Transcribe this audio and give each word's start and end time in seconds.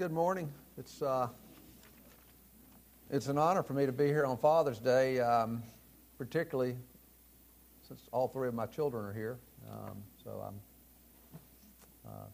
good 0.00 0.12
morning. 0.12 0.50
It's 0.78 1.02
uh, 1.02 1.28
it's 3.10 3.28
an 3.28 3.36
honor 3.36 3.62
for 3.62 3.74
me 3.74 3.84
to 3.84 3.92
be 3.92 4.06
here 4.06 4.24
on 4.24 4.38
Father's 4.38 4.78
Day, 4.78 5.20
um, 5.20 5.62
particularly 6.16 6.74
since 7.86 8.08
all 8.10 8.26
three 8.26 8.48
of 8.48 8.54
my 8.54 8.64
children 8.64 9.04
are 9.04 9.12
here. 9.12 9.36
Um, 9.70 9.98
so 10.24 10.42
I'm 10.48 12.10
uh, 12.10 12.28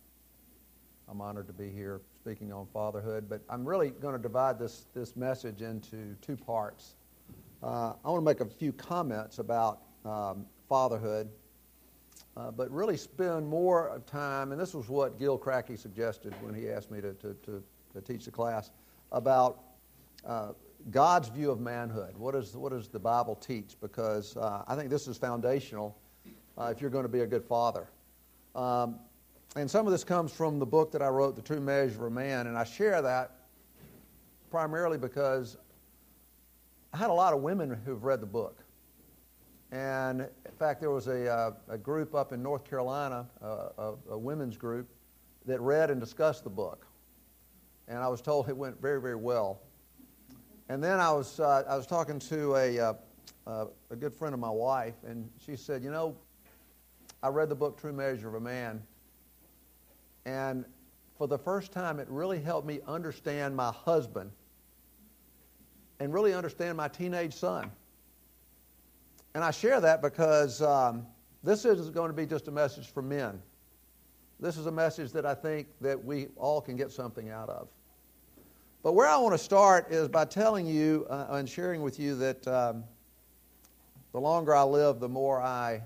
I'm 1.11 1.21
honored 1.21 1.49
to 1.49 1.53
be 1.53 1.69
here 1.69 2.03
speaking 2.21 2.53
on 2.53 2.69
fatherhood. 2.73 3.29
But 3.29 3.41
I'm 3.51 3.65
really 3.65 3.91
going 3.91 4.15
to 4.15 4.23
divide 4.23 4.61
this 4.61 4.87
this 4.95 5.17
message 5.17 5.61
into 5.61 6.15
two 6.23 6.37
parts. 6.37 6.95
Uh, 7.65 7.95
I 8.05 8.11
want 8.11 8.21
to 8.21 8.25
make 8.25 8.43
a 8.43 8.47
few 8.47 8.73
comments 8.75 9.41
about 9.41 9.81
um, 10.05 10.47
fatherhood 10.69 11.29
uh, 12.37 12.51
but 12.51 12.71
really 12.71 12.97
spend 12.97 13.47
more 13.47 14.03
time, 14.07 14.53
and 14.53 14.61
this 14.61 14.75
was 14.75 14.89
what 14.89 15.19
Gil 15.19 15.39
Cracky 15.39 15.77
suggested 15.77 16.35
when 16.43 16.55
he 16.55 16.69
asked 16.69 16.91
me 16.91 17.01
to, 17.01 17.15
to, 17.15 17.35
to, 17.45 17.63
to 17.95 18.01
teach 18.01 18.27
the 18.27 18.31
class, 18.31 18.71
about 19.13 19.61
uh, 20.27 20.53
God's 20.91 21.29
view 21.29 21.51
of 21.51 21.61
manhood. 21.61 22.17
What, 22.17 22.35
is, 22.35 22.55
what 22.57 22.73
does 22.73 22.89
the 22.89 22.99
Bible 22.99 23.37
teach? 23.37 23.77
Because 23.81 24.37
uh, 24.37 24.65
I 24.67 24.77
think 24.77 24.91
this 24.91 25.09
is 25.09 25.17
foundational 25.17 25.97
uh, 26.59 26.73
if 26.75 26.81
you're 26.81 26.91
going 26.91 27.05
to 27.05 27.09
be 27.09 27.21
a 27.21 27.27
good 27.27 27.45
father. 27.45 27.89
Um, 28.55 28.99
and 29.55 29.71
some 29.71 29.87
of 29.87 29.93
this 29.93 30.05
comes 30.05 30.33
from 30.33 30.59
the 30.59 30.67
book 30.67 30.93
that 30.93 31.03
I 31.03 31.09
wrote, 31.09 31.37
The 31.37 31.43
True 31.43 31.61
Measure 31.61 32.07
of 32.07 32.13
Man, 32.13 32.47
and 32.47 32.59
I 32.59 32.65
share 32.65 33.01
that 33.01 33.33
primarily 34.51 34.99
because 34.99 35.57
I 36.93 36.99
had 36.99 37.11
a 37.11 37.15
lot 37.15 37.33
of 37.33 37.41
women 37.41 37.79
who've 37.85 38.05
read 38.05 38.21
the 38.21 38.27
book. 38.27 38.59
And 39.73 40.21
in 40.21 40.53
fact, 40.59 40.81
there 40.81 40.91
was 40.91 41.09
a, 41.09 41.29
uh, 41.29 41.53
a 41.69 41.79
group 41.79 42.15
up 42.15 42.33
in 42.33 42.43
North 42.43 42.65
Carolina, 42.65 43.27
uh, 43.43 43.69
a, 43.79 43.95
a, 44.11 44.19
women's 44.19 44.57
group, 44.57 44.89
that 45.45 45.61
read 45.61 45.91
and 45.91 46.01
discussed 46.01 46.45
the 46.45 46.51
book. 46.51 46.87
And 47.89 47.99
I 47.99 48.09
was 48.09 48.21
told 48.21 48.49
it 48.49 48.57
went 48.57 48.81
very, 48.81 49.01
very 49.01 49.17
well. 49.17 49.61
And 50.69 50.83
then 50.83 50.99
I 50.99 51.11
was, 51.13 51.41
uh, 51.41 51.65
I 51.69 51.77
was 51.77 51.87
talking 51.87 52.19
to 52.21 52.57
a, 52.57 52.79
uh, 52.79 52.95
uh, 53.47 53.67
a 53.91 53.97
good 53.97 54.15
friend 54.15 54.35
of 54.35 54.41
my 54.41 54.51
wife, 54.51 54.95
and 55.07 55.29
she 55.45 55.57
said, 55.57 55.83
You 55.83 55.91
know, 55.91 56.17
I 57.23 57.29
read 57.29 57.49
the 57.49 57.55
book 57.55 57.81
True 57.81 57.93
Measure 57.93 58.29
of 58.29 58.35
a 58.35 58.41
Man, 58.41 58.83
and 60.25 60.65
for 61.17 61.29
the 61.29 61.39
first 61.39 61.73
time, 61.73 61.99
it 61.99 62.09
really 62.11 62.41
helped 62.41 62.67
me 62.67 62.81
understand 62.87 63.57
my 63.57 63.71
husband 63.71 64.31
and 65.99 66.13
really 66.13 66.35
understand 66.35 66.77
my 66.77 66.89
teenage 66.89 67.35
son. 67.35 67.71
And 69.37 69.45
I 69.45 69.51
share 69.51 69.83
that 69.83 70.01
because 70.01 70.63
um, 70.63 71.07
this 71.45 71.67
isn't 71.67 71.93
going 71.93 72.09
to 72.09 72.17
be 72.17 72.25
just 72.25 72.49
a 72.49 72.51
message 72.51 72.87
for 72.87 73.03
men. 73.03 73.43
This 74.41 74.57
is 74.57 74.65
a 74.65 74.73
message 74.73 75.13
that 75.13 75.27
I 75.27 75.35
think 75.35 75.67
that 75.83 76.03
we 76.03 76.29
all 76.37 76.63
can 76.63 76.75
get 76.75 76.91
something 76.91 77.29
out 77.29 77.51
of. 77.51 77.69
But 78.83 78.95
where 78.95 79.07
I 79.07 79.19
want 79.19 79.35
to 79.35 79.39
start 79.39 79.93
is 79.93 80.09
by 80.09 80.25
telling 80.25 80.67
you 80.67 81.07
uh, 81.11 81.27
and 81.33 81.47
sharing 81.47 81.83
with 81.83 82.01
you 82.01 82.17
that 82.17 82.49
um, 82.49 82.85
the 84.13 84.21
longer 84.23 84.55
I 84.55 84.63
live, 84.63 85.01
the 85.01 85.09
more 85.11 85.43
I 85.43 85.83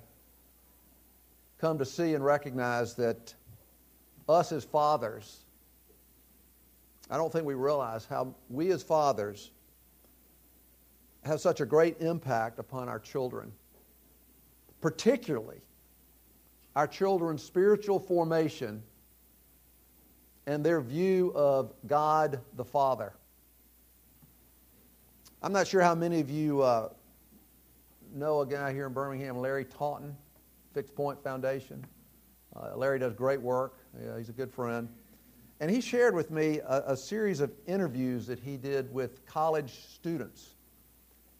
come 1.59 1.77
to 1.79 1.85
see 1.85 2.15
and 2.15 2.25
recognize 2.25 2.95
that 2.95 3.35
us 4.29 4.53
as 4.53 4.63
fathers, 4.63 5.41
I 7.11 7.17
don't 7.17 7.33
think 7.33 7.47
we 7.47 7.55
realize 7.55 8.07
how 8.07 8.33
we 8.49 8.71
as 8.71 8.85
fathers 8.85 9.51
has 11.25 11.43
such 11.43 11.61
a 11.61 11.67
great 11.67 12.01
impact 12.01 12.59
upon 12.59 12.89
our 12.89 12.99
children, 12.99 13.53
particularly 14.81 15.61
our 16.77 16.87
children's 16.87 17.43
spiritual 17.43 17.99
formation 17.99 18.83
and 20.47 20.65
their 20.65 20.81
view 20.81 21.33
of 21.35 21.73
God 21.87 22.41
the 22.57 22.65
Father. 22.65 23.13
I'm 25.43 25.53
not 25.53 25.67
sure 25.67 25.81
how 25.81 25.95
many 25.95 26.21
of 26.21 26.31
you 26.31 26.63
uh, 26.63 26.91
know 28.15 28.41
a 28.41 28.47
guy 28.47 28.73
here 28.73 28.87
in 28.87 28.93
Birmingham, 28.93 29.39
Larry 29.39 29.65
Taunton, 29.65 30.17
Fixed 30.75 30.95
Point 30.95 31.23
Foundation. 31.23 31.85
Uh, 32.57 32.77
Larry 32.77 32.99
does 32.99 33.15
great 33.15 33.41
work. 33.41 33.79
Yeah, 34.03 34.19
he's 34.19 34.29
a 34.29 34.33
good 34.33 34.53
friend. 34.53 34.89
And 35.61 35.71
he 35.71 35.81
shared 35.81 36.15
with 36.15 36.31
me 36.31 36.61
a, 36.61 36.83
a 36.89 36.97
series 36.97 37.41
of 37.41 37.53
interviews 37.67 38.27
that 38.27 38.39
he 38.39 38.57
did 38.57 38.93
with 38.93 39.25
college 39.27 39.73
students 39.95 40.55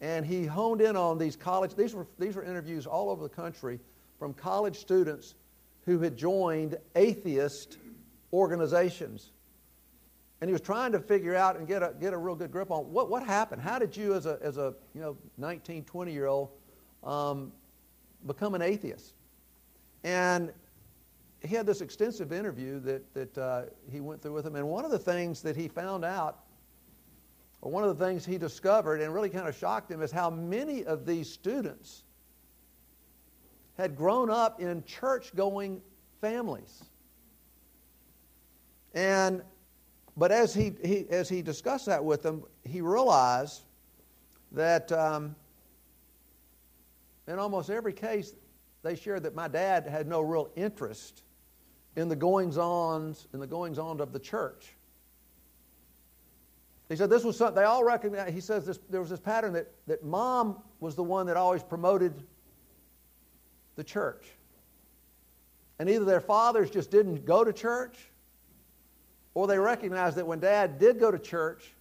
and 0.01 0.25
he 0.25 0.45
honed 0.47 0.81
in 0.81 0.97
on 0.97 1.19
these 1.19 1.35
college, 1.35 1.75
these 1.75 1.93
were, 1.93 2.07
these 2.17 2.35
were 2.35 2.43
interviews 2.43 2.87
all 2.87 3.11
over 3.11 3.21
the 3.21 3.29
country 3.29 3.79
from 4.17 4.33
college 4.33 4.77
students 4.77 5.35
who 5.85 5.99
had 5.99 6.17
joined 6.17 6.77
atheist 6.95 7.77
organizations. 8.33 9.31
And 10.41 10.49
he 10.49 10.53
was 10.53 10.61
trying 10.61 10.91
to 10.93 10.99
figure 10.99 11.35
out 11.35 11.55
and 11.55 11.67
get 11.67 11.83
a, 11.83 11.93
get 11.99 12.13
a 12.13 12.17
real 12.17 12.35
good 12.35 12.51
grip 12.51 12.71
on 12.71 12.91
what, 12.91 13.11
what 13.11 13.23
happened. 13.23 13.61
How 13.61 13.77
did 13.77 13.95
you, 13.95 14.15
as 14.15 14.25
a, 14.25 14.39
as 14.41 14.57
a 14.57 14.73
you 14.95 15.01
know, 15.01 15.15
19, 15.37 15.83
20 15.83 16.11
year 16.11 16.25
old, 16.25 16.49
um, 17.03 17.51
become 18.25 18.55
an 18.55 18.63
atheist? 18.63 19.13
And 20.03 20.51
he 21.41 21.55
had 21.55 21.67
this 21.67 21.81
extensive 21.81 22.31
interview 22.31 22.79
that, 22.79 23.13
that 23.13 23.37
uh, 23.37 23.61
he 23.91 23.99
went 23.99 24.19
through 24.23 24.33
with 24.33 24.47
him. 24.47 24.55
And 24.55 24.67
one 24.67 24.83
of 24.83 24.89
the 24.89 24.99
things 24.99 25.43
that 25.43 25.55
he 25.55 25.67
found 25.67 26.03
out 26.03 26.39
one 27.69 27.83
of 27.83 27.97
the 27.97 28.05
things 28.05 28.25
he 28.25 28.37
discovered 28.37 29.01
and 29.01 29.13
really 29.13 29.29
kind 29.29 29.47
of 29.47 29.55
shocked 29.55 29.91
him 29.91 30.01
is 30.01 30.11
how 30.11 30.29
many 30.29 30.83
of 30.83 31.05
these 31.05 31.29
students 31.31 32.03
had 33.77 33.95
grown 33.95 34.29
up 34.29 34.59
in 34.59 34.83
church 34.83 35.35
going 35.35 35.81
families. 36.19 36.83
And 38.93 39.43
but 40.17 40.31
as 40.31 40.53
he, 40.53 40.73
he, 40.83 41.07
as 41.09 41.29
he 41.29 41.41
discussed 41.41 41.85
that 41.85 42.03
with 42.03 42.21
them, 42.21 42.43
he 42.63 42.81
realized 42.81 43.61
that 44.51 44.91
um, 44.91 45.35
in 47.27 47.39
almost 47.39 47.69
every 47.69 47.93
case, 47.93 48.33
they 48.83 48.95
shared 48.95 49.23
that 49.23 49.35
my 49.35 49.47
dad 49.47 49.87
had 49.87 50.07
no 50.07 50.21
real 50.21 50.51
interest 50.55 51.23
in 51.95 52.09
the 52.09 52.15
goings 52.15 52.57
ons 52.57 53.27
in 53.33 53.39
the 53.39 53.47
goings 53.47 53.79
on 53.79 54.01
of 54.01 54.11
the 54.11 54.19
church. 54.19 54.73
He 56.91 56.97
said 56.97 57.09
this 57.09 57.23
was 57.23 57.37
something 57.37 57.55
they 57.55 57.63
all 57.63 57.85
recognized. 57.85 58.33
He 58.33 58.41
says 58.41 58.65
this, 58.65 58.77
there 58.89 58.99
was 58.99 59.09
this 59.09 59.19
pattern 59.21 59.53
that, 59.53 59.71
that 59.87 60.03
mom 60.03 60.61
was 60.81 60.93
the 60.93 61.03
one 61.03 61.25
that 61.27 61.37
always 61.37 61.63
promoted 61.63 62.21
the 63.77 63.83
church. 63.85 64.27
And 65.79 65.89
either 65.89 66.03
their 66.03 66.19
fathers 66.19 66.69
just 66.69 66.91
didn't 66.91 67.23
go 67.23 67.45
to 67.45 67.53
church, 67.53 67.97
or 69.33 69.47
they 69.47 69.57
recognized 69.57 70.17
that 70.17 70.27
when 70.27 70.41
dad 70.41 70.79
did 70.79 70.99
go 70.99 71.09
to 71.09 71.17
church, 71.17 71.71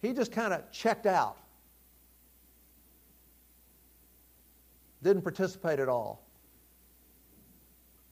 he 0.00 0.14
just 0.14 0.32
kind 0.32 0.54
of 0.54 0.72
checked 0.72 1.04
out, 1.04 1.36
didn't 5.02 5.20
participate 5.20 5.80
at 5.80 5.90
all. 5.90 6.26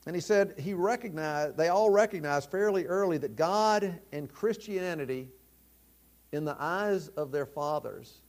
And 0.07 0.15
he 0.15 0.21
said 0.21 0.57
he 0.59 0.75
recognized, 0.75 1.57
they 1.57 1.69
all 1.69 1.89
recognized 1.89 2.51
fairly 2.51 2.85
early 2.85 3.17
that 3.17 3.35
God 3.35 3.99
and 4.13 4.31
Christianity 4.31 5.31
in 6.33 6.45
the 6.45 6.57
eyes 6.59 7.09
of 7.09 7.31
their 7.31 7.47
fathers, 7.47 8.21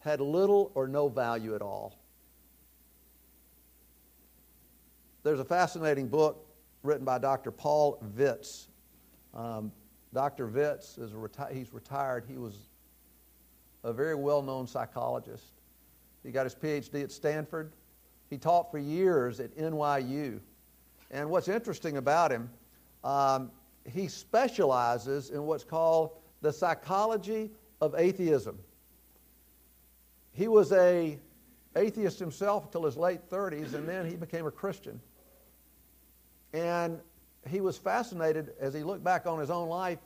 had 0.00 0.20
little 0.20 0.72
or 0.74 0.86
no 0.86 1.08
value 1.08 1.54
at 1.54 1.62
all. 1.62 1.98
There's 5.22 5.40
a 5.40 5.44
fascinating 5.44 6.08
book 6.08 6.46
written 6.82 7.04
by 7.04 7.18
Dr. 7.18 7.50
Paul 7.50 8.00
Vitz. 8.16 8.68
Um, 9.34 9.72
Dr. 10.14 10.46
Vitz 10.46 10.98
is 11.00 11.12
reti- 11.12 11.52
he's 11.52 11.72
retired. 11.72 12.24
He 12.28 12.36
was 12.38 12.68
a 13.82 13.92
very 13.92 14.14
well-known 14.14 14.66
psychologist. 14.66 15.54
He 16.22 16.30
got 16.30 16.44
his 16.44 16.54
PhD 16.54 17.02
at 17.02 17.10
Stanford. 17.10 17.72
He 18.30 18.38
taught 18.38 18.70
for 18.70 18.78
years 18.78 19.40
at 19.40 19.56
NYU. 19.56 20.40
And 21.10 21.30
what's 21.30 21.48
interesting 21.48 21.96
about 21.96 22.32
him, 22.32 22.50
um, 23.04 23.50
he 23.84 24.08
specializes 24.08 25.30
in 25.30 25.42
what's 25.42 25.64
called 25.64 26.12
the 26.46 26.52
psychology 26.52 27.50
of 27.80 27.96
atheism. 27.98 28.56
He 30.30 30.46
was 30.46 30.70
a 30.70 31.18
atheist 31.74 32.20
himself 32.20 32.66
until 32.66 32.84
his 32.84 32.96
late 32.96 33.28
30s, 33.28 33.74
and 33.74 33.88
then 33.88 34.08
he 34.08 34.14
became 34.14 34.46
a 34.46 34.50
Christian. 34.52 35.00
And 36.52 37.00
he 37.48 37.60
was 37.60 37.76
fascinated 37.76 38.52
as 38.60 38.72
he 38.74 38.84
looked 38.84 39.02
back 39.02 39.26
on 39.26 39.40
his 39.40 39.50
own 39.50 39.68
life. 39.68 39.98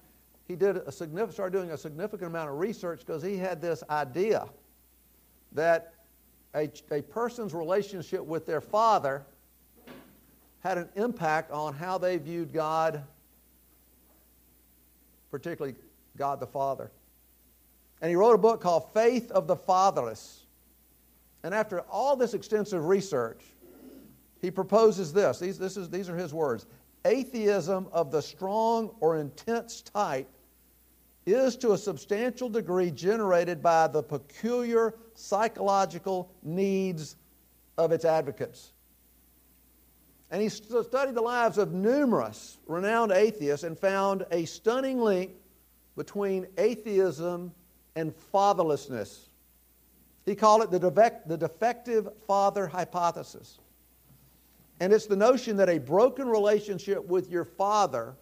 He 0.48 0.56
did 0.56 0.78
a 0.78 0.90
significant, 0.90 1.34
started 1.34 1.58
doing 1.58 1.72
a 1.72 1.76
significant 1.76 2.30
amount 2.30 2.48
of 2.48 2.58
research 2.58 3.00
because 3.00 3.22
he 3.22 3.36
had 3.36 3.60
this 3.60 3.84
idea 3.90 4.48
that 5.52 5.92
a, 6.54 6.70
a 6.90 7.02
person's 7.02 7.52
relationship 7.52 8.24
with 8.24 8.46
their 8.46 8.62
father 8.62 9.26
had 10.60 10.78
an 10.78 10.88
impact 10.96 11.50
on 11.50 11.74
how 11.74 11.98
they 11.98 12.16
viewed 12.16 12.50
God, 12.50 13.04
particularly 15.30 15.76
God 16.16 16.40
the 16.40 16.46
Father. 16.46 16.90
And 18.00 18.08
he 18.08 18.16
wrote 18.16 18.34
a 18.34 18.38
book 18.38 18.60
called 18.60 18.92
Faith 18.94 19.30
of 19.30 19.46
the 19.46 19.56
Fatherless. 19.56 20.46
And 21.42 21.54
after 21.54 21.80
all 21.82 22.16
this 22.16 22.34
extensive 22.34 22.86
research, 22.86 23.42
he 24.40 24.50
proposes 24.50 25.12
this. 25.12 25.38
These, 25.38 25.58
this 25.58 25.76
is, 25.76 25.90
these 25.90 26.08
are 26.08 26.16
his 26.16 26.32
words. 26.32 26.66
atheism 27.04 27.88
of 27.92 28.10
the 28.10 28.22
strong 28.22 28.90
or 29.00 29.16
intense 29.16 29.82
type 29.82 30.28
is 31.26 31.56
to 31.58 31.72
a 31.72 31.78
substantial 31.78 32.48
degree 32.48 32.90
generated 32.90 33.62
by 33.62 33.86
the 33.86 34.02
peculiar 34.02 34.94
psychological 35.14 36.30
needs 36.42 37.16
of 37.76 37.92
its 37.92 38.04
advocates. 38.04 38.72
And 40.30 40.40
he 40.40 40.48
studied 40.48 41.14
the 41.14 41.20
lives 41.20 41.58
of 41.58 41.72
numerous 41.72 42.58
renowned 42.66 43.12
atheists 43.12 43.64
and 43.64 43.78
found 43.78 44.24
a 44.30 44.44
stunning 44.44 45.00
link 45.00 45.32
between 46.00 46.46
atheism 46.56 47.52
and 47.94 48.14
fatherlessness. 48.32 49.26
He 50.24 50.34
called 50.34 50.62
it 50.62 50.70
the, 50.70 50.78
defect, 50.78 51.28
the 51.28 51.36
defective 51.36 52.08
father 52.26 52.66
hypothesis. 52.66 53.58
And 54.80 54.94
it's 54.94 55.04
the 55.04 55.16
notion 55.16 55.58
that 55.58 55.68
a 55.68 55.76
broken 55.76 56.26
relationship 56.26 57.06
with 57.06 57.28
your 57.28 57.44
father 57.44 58.14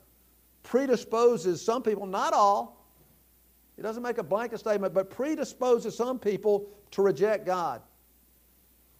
predisposes 0.64 1.64
some 1.64 1.84
people, 1.84 2.04
not 2.04 2.32
all, 2.32 2.84
he 3.76 3.82
doesn't 3.82 4.02
make 4.02 4.18
a 4.18 4.24
blanket 4.24 4.58
statement, 4.58 4.92
but 4.92 5.08
predisposes 5.08 5.96
some 5.96 6.18
people 6.18 6.66
to 6.90 7.02
reject 7.02 7.46
God. 7.46 7.80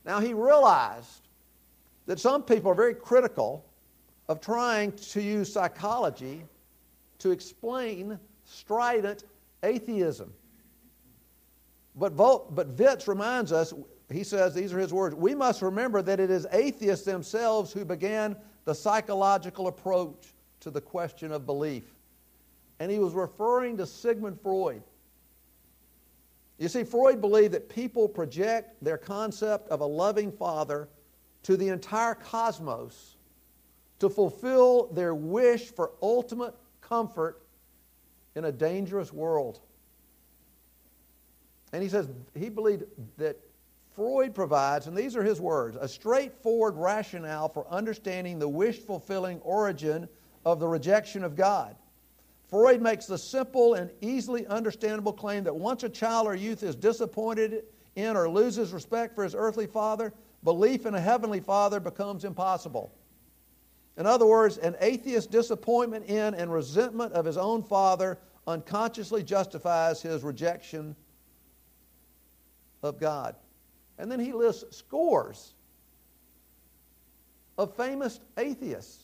Now, 0.05 0.21
he 0.21 0.35
realized 0.35 1.27
that 2.07 2.21
some 2.21 2.45
people 2.45 2.71
are 2.71 2.77
very 2.77 2.95
critical 2.95 3.65
of 4.29 4.41
trying 4.41 4.93
to 4.93 5.21
use 5.21 5.53
psychology 5.53 6.45
to 7.19 7.33
explain 7.33 8.21
strident 8.49 9.25
atheism. 9.63 10.33
But, 11.95 12.17
but 12.17 12.77
Vitz 12.77 13.09
reminds 13.09 13.53
us, 13.53 13.75
he 14.11 14.25
says, 14.25 14.55
these 14.55 14.73
are 14.73 14.79
his 14.79 14.93
words, 14.93 15.15
we 15.15 15.35
must 15.35 15.63
remember 15.63 16.01
that 16.03 16.21
it 16.21 16.31
is 16.31 16.47
atheists 16.53 17.05
themselves 17.05 17.73
who 17.73 17.85
began 17.85 18.37
the 18.65 18.75
psychological 18.75 19.67
approach 19.67 20.35
to 20.61 20.71
the 20.71 20.81
question 20.81 21.33
of 21.33 21.45
belief. 21.45 21.85
And 22.81 22.91
he 22.91 22.99
was 22.99 23.15
referring 23.15 23.77
to 23.79 23.87
Sigmund 23.87 24.41
Freud. 24.41 24.83
You 26.59 26.69
see, 26.69 26.85
Freud 26.85 27.21
believed 27.21 27.55
that 27.55 27.69
people 27.69 28.09
project 28.09 28.83
their 28.83 28.99
concept 28.99 29.69
of 29.69 29.81
a 29.81 29.87
loving 29.87 30.33
father 30.33 30.89
to 31.45 31.57
the 31.57 31.69
entire 31.69 32.15
cosmos 32.15 33.17
to 33.99 34.09
fulfill 34.09 34.87
their 34.93 35.15
wish 35.15 35.71
for 35.71 35.93
ultimate 36.03 36.55
comfort 36.81 37.43
in 38.35 38.45
a 38.45 38.53
dangerous 38.53 39.13
world. 39.13 39.61
And 41.73 41.83
he 41.83 41.89
says 41.89 42.09
he 42.35 42.49
believed 42.49 42.85
that 43.19 43.39
Freud 43.95 44.35
provides, 44.35 44.87
and 44.87 44.97
these 44.97 45.17
are 45.17 45.25
his 45.25 45.41
words, 45.41 45.77
a 45.79 45.89
straightforward 45.89 46.77
rationale 46.77 47.49
for 47.49 47.67
understanding 47.69 48.39
the 48.39 48.49
wish 48.49 48.79
fulfilling 48.79 49.41
origin 49.41 50.09
of 50.45 50.61
the 50.61 50.69
rejection 50.69 51.25
of 51.25 51.35
God. 51.35 51.77
Freud 52.49 52.81
makes 52.81 53.07
the 53.07 53.19
simple 53.19 53.75
and 53.75 53.91
easily 54.01 54.47
understandable 54.47 55.13
claim 55.13 55.45
that 55.45 55.55
once 55.55 55.83
a 55.83 55.89
child 55.89 56.27
or 56.27 56.35
youth 56.35 56.63
is 56.63 56.75
disappointed 56.75 57.65
in 57.97 58.17
or 58.17 58.29
loses 58.29 58.73
respect 58.73 59.15
for 59.15 59.25
his 59.25 59.35
earthly 59.35 59.67
father, 59.67 60.15
belief 60.45 60.87
in 60.87 60.95
a 60.95 61.01
heavenly 61.01 61.41
father 61.41 61.81
becomes 61.81 62.25
impossible. 62.25 62.95
In 63.99 64.07
other 64.07 64.27
words, 64.27 64.59
an 64.59 64.77
atheist's 64.81 65.29
disappointment 65.29 66.07
in 66.07 66.33
and 66.35 66.53
resentment 66.53 67.13
of 67.13 67.25
his 67.25 67.37
own 67.37 67.65
father 67.65 68.19
unconsciously 68.47 69.25
justifies 69.25 70.01
his 70.01 70.23
rejection 70.23 70.95
of 72.83 73.01
God. 73.01 73.35
And 73.99 74.11
then 74.11 74.21
he 74.21 74.33
lists 74.33 74.77
scores 74.77 75.55
of 77.59 77.77
famous 77.77 78.21
atheists 78.39 79.03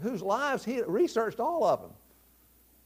whose 0.00 0.22
lives 0.22 0.64
he 0.64 0.80
researched 0.82 1.40
all 1.40 1.64
of 1.64 1.80
them. 1.80 1.90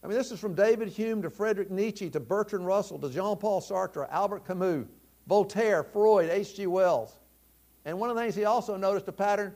I 0.03 0.07
mean, 0.07 0.17
this 0.17 0.31
is 0.31 0.41
from 0.41 0.55
David 0.55 0.89
Hume 0.89 1.21
to 1.23 1.31
Friedrich 1.31 1.71
Nietzsche 1.71 2.09
to 2.11 2.21
Bertrand 2.21 2.67
Russell 2.67 2.99
to 3.01 3.11
Jean 3.11 3.37
Paul 3.37 3.61
Sartre, 3.61 4.09
Albert 4.11 4.47
Camus, 4.47 4.87
Voltaire, 5.27 5.83
Freud, 5.83 6.31
H.G. 6.31 6.67
Wells. 6.67 7.19
And 7.85 7.99
one 7.99 8.09
of 8.09 8.17
the 8.17 8.23
things 8.23 8.35
he 8.35 8.45
also 8.45 8.77
noticed 8.77 9.09
a 9.09 9.13
pattern 9.13 9.55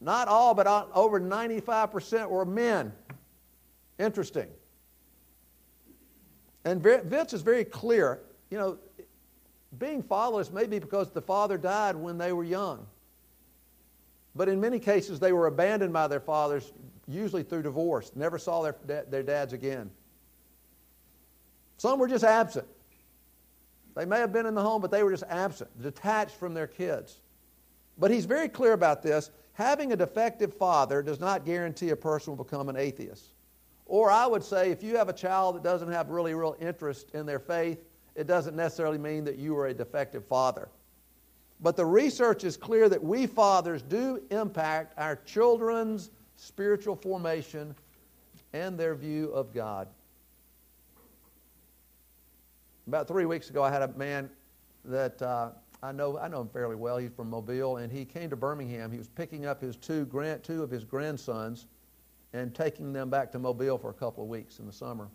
not 0.00 0.28
all, 0.28 0.54
but 0.54 0.66
over 0.94 1.20
95% 1.20 2.28
were 2.28 2.44
men. 2.44 2.92
Interesting. 3.98 4.48
And 6.64 6.82
Vitz 6.82 7.32
is 7.32 7.42
very 7.42 7.64
clear. 7.64 8.20
You 8.50 8.58
know, 8.58 8.78
being 9.78 10.02
fatherless 10.02 10.52
may 10.52 10.66
be 10.66 10.78
because 10.78 11.10
the 11.10 11.22
father 11.22 11.56
died 11.56 11.96
when 11.96 12.18
they 12.18 12.32
were 12.32 12.44
young. 12.44 12.86
But 14.34 14.48
in 14.48 14.60
many 14.60 14.78
cases, 14.78 15.18
they 15.18 15.32
were 15.32 15.46
abandoned 15.46 15.92
by 15.92 16.08
their 16.08 16.20
fathers 16.20 16.72
usually 17.08 17.42
through 17.42 17.62
divorce, 17.62 18.10
never 18.14 18.38
saw 18.38 18.62
their, 18.62 19.04
their 19.08 19.22
dads 19.22 19.52
again. 19.52 19.90
Some 21.78 21.98
were 21.98 22.08
just 22.08 22.24
absent. 22.24 22.66
They 23.94 24.04
may 24.04 24.18
have 24.18 24.32
been 24.32 24.46
in 24.46 24.54
the 24.54 24.62
home, 24.62 24.82
but 24.82 24.90
they 24.90 25.02
were 25.02 25.10
just 25.10 25.24
absent, 25.28 25.70
detached 25.80 26.36
from 26.36 26.52
their 26.52 26.66
kids. 26.66 27.20
But 27.96 28.10
he's 28.10 28.26
very 28.26 28.48
clear 28.48 28.72
about 28.72 29.02
this. 29.02 29.30
Having 29.56 29.92
a 29.92 29.96
defective 29.96 30.54
father 30.54 31.02
does 31.02 31.20
not 31.20 31.44
guarantee 31.44 31.90
a 31.90 31.96
person 31.96 32.36
will 32.36 32.44
become 32.44 32.68
an 32.68 32.76
atheist. 32.76 33.34
Or 33.84 34.10
I 34.10 34.26
would 34.26 34.42
say, 34.42 34.70
if 34.70 34.82
you 34.82 34.96
have 34.96 35.08
a 35.08 35.12
child 35.12 35.56
that 35.56 35.62
doesn't 35.62 35.90
have 35.90 36.08
really 36.08 36.34
real 36.34 36.56
interest 36.60 37.10
in 37.14 37.26
their 37.26 37.38
faith, 37.38 37.84
it 38.14 38.26
doesn't 38.26 38.56
necessarily 38.56 38.98
mean 38.98 39.24
that 39.24 39.36
you 39.36 39.56
are 39.56 39.66
a 39.66 39.74
defective 39.74 40.24
father. 40.24 40.68
But 41.60 41.76
the 41.76 41.86
research 41.86 42.44
is 42.44 42.56
clear 42.56 42.88
that 42.88 43.02
we 43.02 43.26
fathers 43.26 43.82
do 43.82 44.22
impact 44.30 44.94
our 44.98 45.16
children's 45.16 46.10
spiritual 46.36 46.96
formation, 46.96 47.74
and 48.52 48.78
their 48.78 48.94
view 48.94 49.30
of 49.32 49.52
God. 49.52 49.88
About 52.86 53.08
three 53.08 53.24
weeks 53.24 53.50
ago, 53.50 53.62
I 53.62 53.70
had 53.70 53.82
a 53.82 53.88
man 53.88 54.30
that 54.84 55.20
uh, 55.20 55.50
I 55.82 55.92
know 55.92 56.18
I 56.18 56.28
know 56.28 56.40
him 56.40 56.48
fairly 56.48 56.76
well. 56.76 56.96
He's 56.96 57.10
from 57.10 57.30
Mobile, 57.30 57.76
and 57.78 57.92
he 57.92 58.04
came 58.04 58.30
to 58.30 58.36
Birmingham. 58.36 58.90
He 58.90 58.98
was 58.98 59.08
picking 59.08 59.46
up 59.46 59.60
his 59.60 59.76
two 59.76 60.06
grand, 60.06 60.42
two 60.42 60.62
of 60.62 60.70
his 60.70 60.84
grandsons, 60.84 61.66
and 62.32 62.54
taking 62.54 62.92
them 62.92 63.10
back 63.10 63.30
to 63.32 63.38
Mobile 63.38 63.78
for 63.78 63.90
a 63.90 63.94
couple 63.94 64.22
of 64.22 64.28
weeks 64.28 64.58
in 64.58 64.66
the 64.66 64.72
summer. 64.72 65.08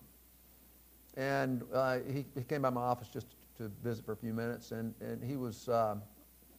And 1.17 1.63
uh, 1.73 1.99
he, 2.07 2.25
he, 2.35 2.43
came 2.43 2.61
by 2.61 2.69
my 2.69 2.81
office 2.81 3.09
just 3.09 3.27
to 3.57 3.69
visit 3.83 4.05
for 4.05 4.13
a 4.13 4.17
few 4.17 4.33
minutes, 4.33 4.71
and, 4.71 4.93
and 5.01 5.21
he 5.21 5.35
was 5.35 5.67
uh, 5.67 5.95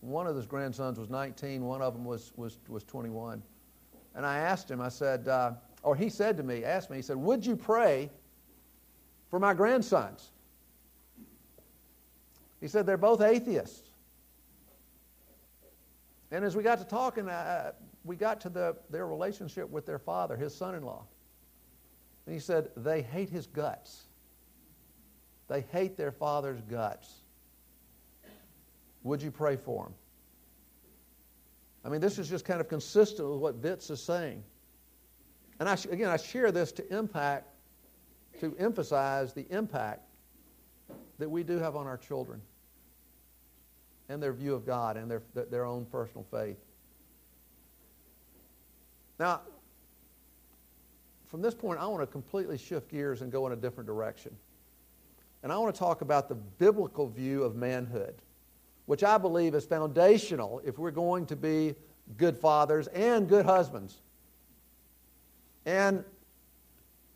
one 0.01 0.27
of 0.27 0.37
his 0.37 0.47
grandsons 0.47 0.99
was 0.99 1.09
19, 1.09 1.65
one 1.65 1.81
of 1.81 1.95
them 1.95 2.05
was 2.05 2.33
was 2.37 2.59
was 2.69 2.85
21. 2.85 3.43
And 4.15 4.27
I 4.27 4.39
asked 4.39 4.71
him, 4.71 4.81
I 4.81 4.91
said, 4.91 5.27
uh, 5.29 5.53
or 5.83 5.97
he 5.97 6.09
said 6.09 6.37
to 6.37 6.43
me, 6.43 6.65
asked 6.65 6.91
me, 6.91 6.97
he 6.97 7.03
said, 7.03 7.17
Would 7.17 7.47
you 7.47 7.57
pray 7.57 8.11
for 9.31 9.39
my 9.39 9.55
grandsons? 9.55 10.31
He 12.61 12.69
said, 12.69 12.85
They're 12.85 12.97
both 12.97 13.23
atheists. 13.23 13.92
And 16.33 16.47
as 16.47 16.57
we 16.57 16.63
got 16.63 16.79
to 16.79 16.85
talking, 16.85 17.29
uh, 17.29 17.73
we 18.05 18.17
got 18.17 18.41
to 18.41 18.49
the, 18.49 18.75
their 18.89 19.07
relationship 19.07 19.69
with 19.69 19.85
their 19.85 19.99
father, 19.99 20.35
his 20.35 20.55
son 20.55 20.75
in 20.75 20.83
law. 20.83 21.05
And 22.25 22.35
he 22.35 22.41
said, 22.41 22.71
They 22.75 23.03
hate 23.03 23.29
his 23.29 23.47
guts. 23.47 24.07
They 25.49 25.61
hate 25.61 25.99
their 25.99 26.11
father's 26.11 26.63
guts. 26.63 27.21
Would 29.03 29.21
you 29.21 29.31
pray 29.31 29.57
for 29.57 29.89
him? 29.89 29.95
I 31.85 31.91
mean, 31.91 32.01
this 32.01 32.19
is 32.19 32.31
just 32.31 32.47
kind 32.47 32.61
of 32.61 32.69
consistent 32.69 33.29
with 33.29 33.39
what 33.39 33.61
Vitz 33.61 33.91
is 33.91 34.03
saying. 34.03 34.43
And 35.61 35.69
I, 35.69 35.75
again, 35.91 36.09
I 36.09 36.17
share 36.17 36.51
this 36.51 36.73
to 36.73 36.97
impact, 36.97 37.49
to 38.41 38.57
emphasize 38.59 39.35
the 39.35 39.47
impact 39.51 40.09
that 41.19 41.29
we 41.29 41.43
do 41.43 41.59
have 41.59 41.77
on 41.77 41.87
our 41.87 41.99
children 41.99 42.41
and 44.13 44.23
their 44.23 44.33
view 44.33 44.55
of 44.55 44.65
God 44.67 44.97
and 44.97 45.11
their, 45.11 45.23
their 45.51 45.65
own 45.65 45.85
personal 45.87 46.25
faith. 46.31 46.59
Now, 49.19 49.41
from 51.27 51.43
this 51.43 51.55
point, 51.55 51.81
I 51.81 51.87
want 51.87 52.03
to 52.03 52.07
completely 52.07 52.59
shift 52.59 52.91
gears 52.91 53.23
and 53.23 53.33
go 53.33 53.47
in 53.47 53.53
a 53.53 53.57
different 53.57 53.87
direction. 53.87 54.37
And 55.43 55.51
I 55.51 55.59
want 55.59 55.75
to 55.75 55.79
talk 55.79 56.03
about 56.03 56.29
the 56.29 56.35
biblical 56.35 57.09
view 57.09 57.43
of 57.43 57.57
manhood 57.57 58.15
which 58.87 59.05
I 59.05 59.19
believe 59.19 59.55
is 59.55 59.65
foundational 59.65 60.61
if 60.65 60.79
we're 60.79 60.91
going 60.91 61.27
to 61.27 61.37
be 61.37 61.75
good 62.17 62.37
fathers 62.37 62.89
and 62.89 63.29
good 63.29 63.47
husbands. 63.47 64.01
And 65.65 66.05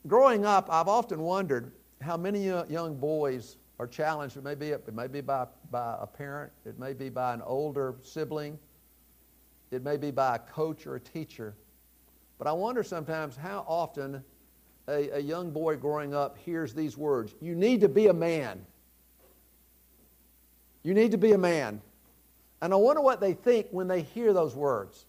growing 0.07 0.45
up, 0.45 0.69
I've 0.71 0.89
often 0.89 1.21
wondered 1.21 1.73
how 2.01 2.17
many 2.17 2.45
young 2.47 2.97
boys 2.97 3.57
are 3.79 3.87
challenged. 3.87 4.37
It 4.37 4.45
may 4.45 4.55
be, 4.55 4.71
it 4.71 4.95
may 4.95 5.07
be 5.07 5.21
by, 5.21 5.47
by 5.71 5.97
a 6.01 6.07
parent, 6.07 6.53
it 6.65 6.79
may 6.79 6.93
be 6.93 7.09
by 7.09 7.35
an 7.35 7.43
older 7.43 7.97
sibling, 8.03 8.59
it 9.71 9.83
may 9.83 9.97
be 9.97 10.11
by 10.11 10.37
a 10.37 10.39
coach 10.39 10.87
or 10.87 10.97
a 10.97 11.01
teacher. 11.01 11.55
But 12.39 12.47
I 12.47 12.53
wonder 12.53 12.83
sometimes 12.83 13.37
how 13.37 13.65
often 13.67 14.23
a, 14.89 15.17
a 15.17 15.21
young 15.21 15.51
boy 15.51 15.77
growing 15.77 16.15
up 16.15 16.37
hears 16.39 16.75
these 16.75 16.97
words 16.97 17.35
You 17.41 17.55
need 17.55 17.81
to 17.81 17.89
be 17.89 18.07
a 18.07 18.15
man. 18.15 18.65
You 20.83 20.95
need 20.95 21.11
to 21.11 21.19
be 21.19 21.33
a 21.33 21.39
man. 21.39 21.83
And 22.63 22.73
I 22.73 22.77
wonder 22.77 23.03
what 23.03 23.21
they 23.21 23.35
think 23.35 23.67
when 23.71 23.89
they 23.89 24.03
hear 24.03 24.33
those 24.33 24.55
words. 24.55 25.05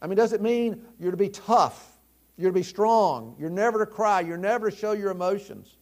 I 0.00 0.06
mean, 0.06 0.16
does 0.16 0.32
it 0.32 0.42
mean 0.42 0.84
you're 1.00 1.10
to 1.10 1.16
be 1.16 1.30
tough? 1.30 1.96
You're 2.36 2.50
to 2.50 2.54
be 2.54 2.62
strong. 2.62 3.34
You're 3.38 3.50
never 3.50 3.84
to 3.84 3.86
cry. 3.86 4.20
You're 4.20 4.36
never 4.36 4.70
to 4.70 4.76
show 4.76 4.92
your 4.92 5.10
emotions. 5.10 5.77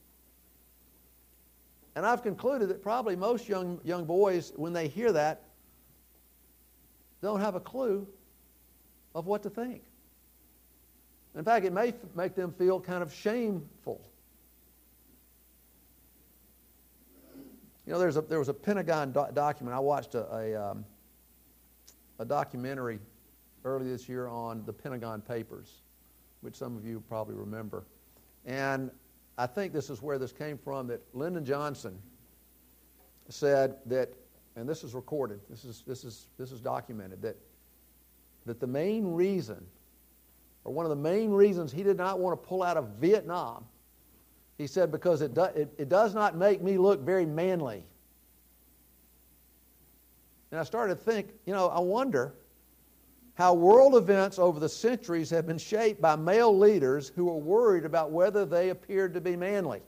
And 1.96 2.04
I've 2.04 2.22
concluded 2.22 2.68
that 2.68 2.82
probably 2.82 3.16
most 3.16 3.48
young, 3.48 3.80
young 3.82 4.04
boys, 4.04 4.52
when 4.54 4.74
they 4.74 4.86
hear 4.86 5.12
that, 5.12 5.44
don't 7.22 7.40
have 7.40 7.54
a 7.54 7.60
clue 7.60 8.06
of 9.14 9.26
what 9.26 9.42
to 9.44 9.50
think. 9.50 9.82
In 11.34 11.42
fact, 11.42 11.64
it 11.64 11.72
may 11.72 11.94
make 12.14 12.34
them 12.34 12.52
feel 12.52 12.80
kind 12.80 13.02
of 13.02 13.12
shameful. 13.12 14.02
You 17.86 17.92
know, 17.94 17.98
there's 17.98 18.18
a, 18.18 18.20
there 18.20 18.40
was 18.40 18.50
a 18.50 18.54
Pentagon 18.54 19.12
do- 19.12 19.28
document. 19.32 19.74
I 19.74 19.80
watched 19.80 20.14
a, 20.14 20.34
a, 20.34 20.70
um, 20.70 20.84
a 22.18 22.26
documentary 22.26 22.98
early 23.64 23.88
this 23.88 24.06
year 24.06 24.28
on 24.28 24.64
the 24.66 24.72
Pentagon 24.72 25.22
Papers, 25.22 25.72
which 26.42 26.56
some 26.56 26.76
of 26.76 26.84
you 26.84 27.02
probably 27.08 27.36
remember. 27.36 27.84
And 28.44 28.90
I 29.38 29.46
think 29.46 29.72
this 29.72 29.90
is 29.90 30.00
where 30.00 30.18
this 30.18 30.32
came 30.32 30.56
from 30.56 30.86
that 30.88 31.02
Lyndon 31.12 31.44
Johnson 31.44 31.98
said 33.28 33.76
that, 33.86 34.10
and 34.56 34.68
this 34.68 34.82
is 34.82 34.94
recorded, 34.94 35.40
this 35.50 35.64
is, 35.64 35.82
this 35.86 36.04
is, 36.04 36.28
this 36.38 36.52
is 36.52 36.60
documented, 36.60 37.20
that, 37.22 37.36
that 38.46 38.60
the 38.60 38.66
main 38.66 39.12
reason, 39.12 39.64
or 40.64 40.72
one 40.72 40.86
of 40.86 40.90
the 40.90 40.96
main 40.96 41.30
reasons 41.30 41.70
he 41.70 41.82
did 41.82 41.96
not 41.98 42.18
want 42.18 42.40
to 42.40 42.48
pull 42.48 42.62
out 42.62 42.76
of 42.76 42.88
Vietnam, 42.98 43.64
he 44.56 44.66
said, 44.66 44.90
because 44.90 45.20
it, 45.20 45.34
do, 45.34 45.44
it, 45.44 45.72
it 45.76 45.88
does 45.88 46.14
not 46.14 46.34
make 46.34 46.62
me 46.62 46.78
look 46.78 47.00
very 47.00 47.26
manly. 47.26 47.84
And 50.50 50.58
I 50.58 50.64
started 50.64 50.96
to 50.96 51.04
think, 51.04 51.28
you 51.44 51.52
know, 51.52 51.68
I 51.68 51.80
wonder 51.80 52.34
how 53.36 53.52
world 53.52 53.94
events 53.94 54.38
over 54.38 54.58
the 54.58 54.68
centuries 54.68 55.28
have 55.28 55.46
been 55.46 55.58
shaped 55.58 56.00
by 56.00 56.16
male 56.16 56.56
leaders 56.56 57.12
who 57.14 57.28
are 57.28 57.36
worried 57.36 57.84
about 57.84 58.10
whether 58.10 58.46
they 58.46 58.70
appeared 58.70 59.12
to 59.12 59.20
be 59.20 59.36
manly. 59.36 59.82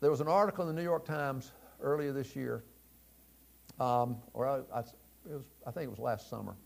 There 0.00 0.10
was 0.10 0.20
an 0.20 0.26
article 0.26 0.68
in 0.68 0.74
the 0.74 0.80
New 0.80 0.86
York 0.86 1.04
Times 1.04 1.52
earlier 1.80 2.12
this 2.12 2.34
year, 2.34 2.64
um, 3.78 4.16
or 4.34 4.48
I, 4.48 4.56
I, 4.76 4.82
was, 5.24 5.44
I 5.64 5.70
think 5.70 5.84
it 5.84 5.90
was 5.90 6.00
last 6.00 6.28
summer, 6.28 6.56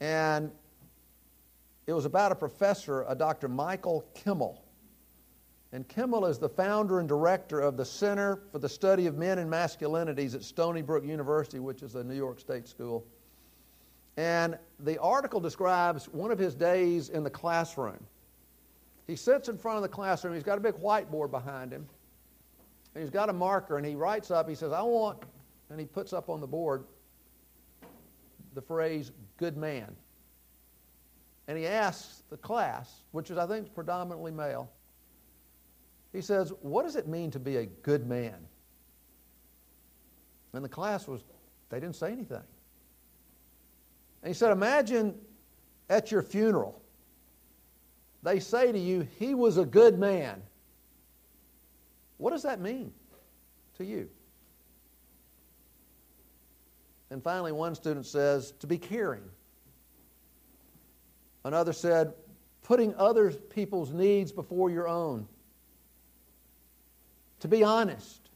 and 0.00 0.50
it 1.86 1.94
was 1.94 2.04
about 2.04 2.30
a 2.30 2.34
professor, 2.34 3.06
a 3.08 3.14
Dr. 3.14 3.48
Michael 3.48 4.04
Kimmel. 4.14 4.62
And 5.72 5.86
Kimmel 5.86 6.24
is 6.26 6.38
the 6.38 6.48
founder 6.48 6.98
and 6.98 7.08
director 7.08 7.60
of 7.60 7.76
the 7.76 7.84
Center 7.84 8.40
for 8.50 8.58
the 8.58 8.68
Study 8.68 9.06
of 9.06 9.16
Men 9.16 9.38
and 9.38 9.50
Masculinities 9.50 10.34
at 10.34 10.42
Stony 10.42 10.80
Brook 10.80 11.04
University, 11.04 11.58
which 11.58 11.82
is 11.82 11.94
a 11.94 12.02
New 12.02 12.14
York 12.14 12.40
State 12.40 12.66
school. 12.66 13.06
And 14.16 14.58
the 14.80 14.98
article 14.98 15.40
describes 15.40 16.08
one 16.08 16.30
of 16.30 16.38
his 16.38 16.54
days 16.54 17.10
in 17.10 17.22
the 17.22 17.30
classroom. 17.30 18.02
He 19.06 19.14
sits 19.14 19.48
in 19.48 19.58
front 19.58 19.76
of 19.76 19.82
the 19.82 19.88
classroom, 19.88 20.34
he's 20.34 20.42
got 20.42 20.58
a 20.58 20.60
big 20.60 20.74
whiteboard 20.74 21.30
behind 21.30 21.72
him, 21.72 21.86
and 22.94 23.02
he's 23.02 23.10
got 23.10 23.28
a 23.28 23.32
marker, 23.32 23.76
and 23.76 23.86
he 23.86 23.94
writes 23.94 24.30
up, 24.30 24.48
he 24.48 24.54
says, 24.54 24.72
I 24.72 24.82
want, 24.82 25.22
and 25.70 25.78
he 25.78 25.86
puts 25.86 26.12
up 26.12 26.28
on 26.28 26.40
the 26.40 26.46
board 26.46 26.84
the 28.54 28.62
phrase, 28.62 29.12
good 29.36 29.56
man. 29.56 29.94
And 31.46 31.56
he 31.56 31.66
asks 31.66 32.24
the 32.28 32.36
class, 32.36 33.04
which 33.12 33.30
is, 33.30 33.38
I 33.38 33.46
think, 33.46 33.72
predominantly 33.72 34.32
male, 34.32 34.68
he 36.18 36.22
says, 36.22 36.52
What 36.62 36.82
does 36.82 36.96
it 36.96 37.06
mean 37.06 37.30
to 37.30 37.38
be 37.38 37.58
a 37.58 37.66
good 37.66 38.04
man? 38.04 38.34
And 40.52 40.64
the 40.64 40.68
class 40.68 41.06
was, 41.06 41.22
they 41.68 41.78
didn't 41.78 41.94
say 41.94 42.10
anything. 42.10 42.42
And 44.22 44.26
he 44.26 44.34
said, 44.34 44.50
Imagine 44.50 45.14
at 45.88 46.10
your 46.10 46.22
funeral, 46.22 46.82
they 48.24 48.40
say 48.40 48.72
to 48.72 48.78
you, 48.78 49.06
He 49.20 49.32
was 49.32 49.58
a 49.58 49.64
good 49.64 49.96
man. 49.96 50.42
What 52.16 52.30
does 52.30 52.42
that 52.42 52.60
mean 52.60 52.92
to 53.76 53.84
you? 53.84 54.08
And 57.10 57.22
finally, 57.22 57.52
one 57.52 57.76
student 57.76 58.06
says, 58.06 58.54
To 58.58 58.66
be 58.66 58.76
caring. 58.76 59.22
Another 61.44 61.72
said, 61.72 62.12
Putting 62.64 62.92
other 62.96 63.30
people's 63.30 63.92
needs 63.92 64.32
before 64.32 64.68
your 64.68 64.88
own 64.88 65.28
to 67.40 67.48
be 67.48 67.62
honest. 67.62 68.28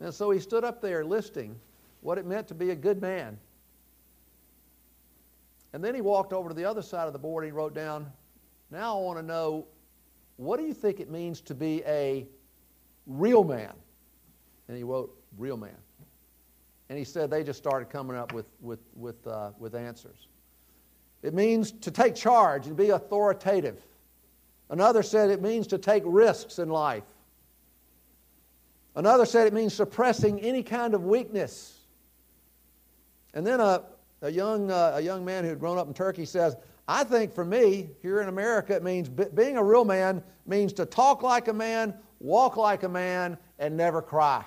And 0.00 0.12
so 0.12 0.30
he 0.30 0.40
stood 0.40 0.64
up 0.64 0.80
there 0.80 1.04
listing 1.04 1.58
what 2.00 2.18
it 2.18 2.26
meant 2.26 2.48
to 2.48 2.54
be 2.54 2.70
a 2.70 2.76
good 2.76 3.00
man. 3.00 3.38
And 5.72 5.84
then 5.84 5.94
he 5.94 6.00
walked 6.00 6.32
over 6.32 6.48
to 6.48 6.54
the 6.54 6.64
other 6.64 6.82
side 6.82 7.06
of 7.06 7.12
the 7.12 7.18
board 7.18 7.44
and 7.44 7.52
he 7.52 7.56
wrote 7.56 7.74
down, 7.74 8.10
Now 8.70 8.98
I 8.98 9.02
want 9.02 9.18
to 9.18 9.22
know, 9.22 9.66
what 10.36 10.58
do 10.58 10.64
you 10.64 10.72
think 10.72 11.00
it 11.00 11.10
means 11.10 11.40
to 11.42 11.54
be 11.54 11.82
a 11.84 12.26
real 13.06 13.44
man? 13.44 13.72
And 14.68 14.76
he 14.76 14.84
wrote, 14.84 15.14
Real 15.36 15.56
man. 15.56 15.76
And 16.88 16.98
he 16.98 17.04
said 17.04 17.30
they 17.30 17.44
just 17.44 17.58
started 17.58 17.90
coming 17.90 18.16
up 18.16 18.32
with, 18.32 18.46
with, 18.60 18.80
with, 18.94 19.26
uh, 19.26 19.50
with 19.58 19.74
answers. 19.74 20.28
It 21.22 21.34
means 21.34 21.72
to 21.72 21.90
take 21.90 22.14
charge 22.14 22.66
and 22.66 22.76
be 22.76 22.90
authoritative. 22.90 23.82
Another 24.70 25.02
said 25.02 25.30
it 25.30 25.42
means 25.42 25.66
to 25.68 25.78
take 25.78 26.02
risks 26.06 26.58
in 26.58 26.68
life. 26.68 27.02
Another 28.98 29.26
said 29.26 29.46
it 29.46 29.52
means 29.52 29.72
suppressing 29.72 30.40
any 30.40 30.60
kind 30.60 30.92
of 30.92 31.04
weakness. 31.04 31.78
And 33.32 33.46
then 33.46 33.60
a, 33.60 33.84
a, 34.22 34.28
young, 34.28 34.72
uh, 34.72 34.94
a 34.96 35.00
young 35.00 35.24
man 35.24 35.44
who 35.44 35.50
had 35.50 35.60
grown 35.60 35.78
up 35.78 35.86
in 35.86 35.94
Turkey 35.94 36.24
says, 36.24 36.56
I 36.88 37.04
think 37.04 37.32
for 37.32 37.44
me, 37.44 37.90
here 38.02 38.20
in 38.20 38.28
America, 38.28 38.74
it 38.74 38.82
means 38.82 39.08
being 39.08 39.56
a 39.56 39.62
real 39.62 39.84
man 39.84 40.20
means 40.46 40.72
to 40.72 40.84
talk 40.84 41.22
like 41.22 41.46
a 41.46 41.52
man, 41.52 41.94
walk 42.18 42.56
like 42.56 42.82
a 42.82 42.88
man, 42.88 43.38
and 43.60 43.76
never 43.76 44.02
cry. 44.02 44.42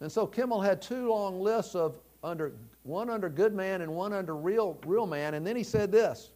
And 0.00 0.10
so 0.10 0.26
Kimmel 0.26 0.62
had 0.62 0.80
two 0.80 1.10
long 1.10 1.38
lists 1.38 1.74
of 1.74 1.98
under 2.24 2.54
one 2.84 3.10
under 3.10 3.28
good 3.28 3.52
man 3.52 3.82
and 3.82 3.94
one 3.94 4.14
under 4.14 4.34
real 4.34 4.78
real 4.86 5.06
man, 5.06 5.34
and 5.34 5.46
then 5.46 5.54
he 5.54 5.64
said 5.64 5.92
this. 5.92 6.30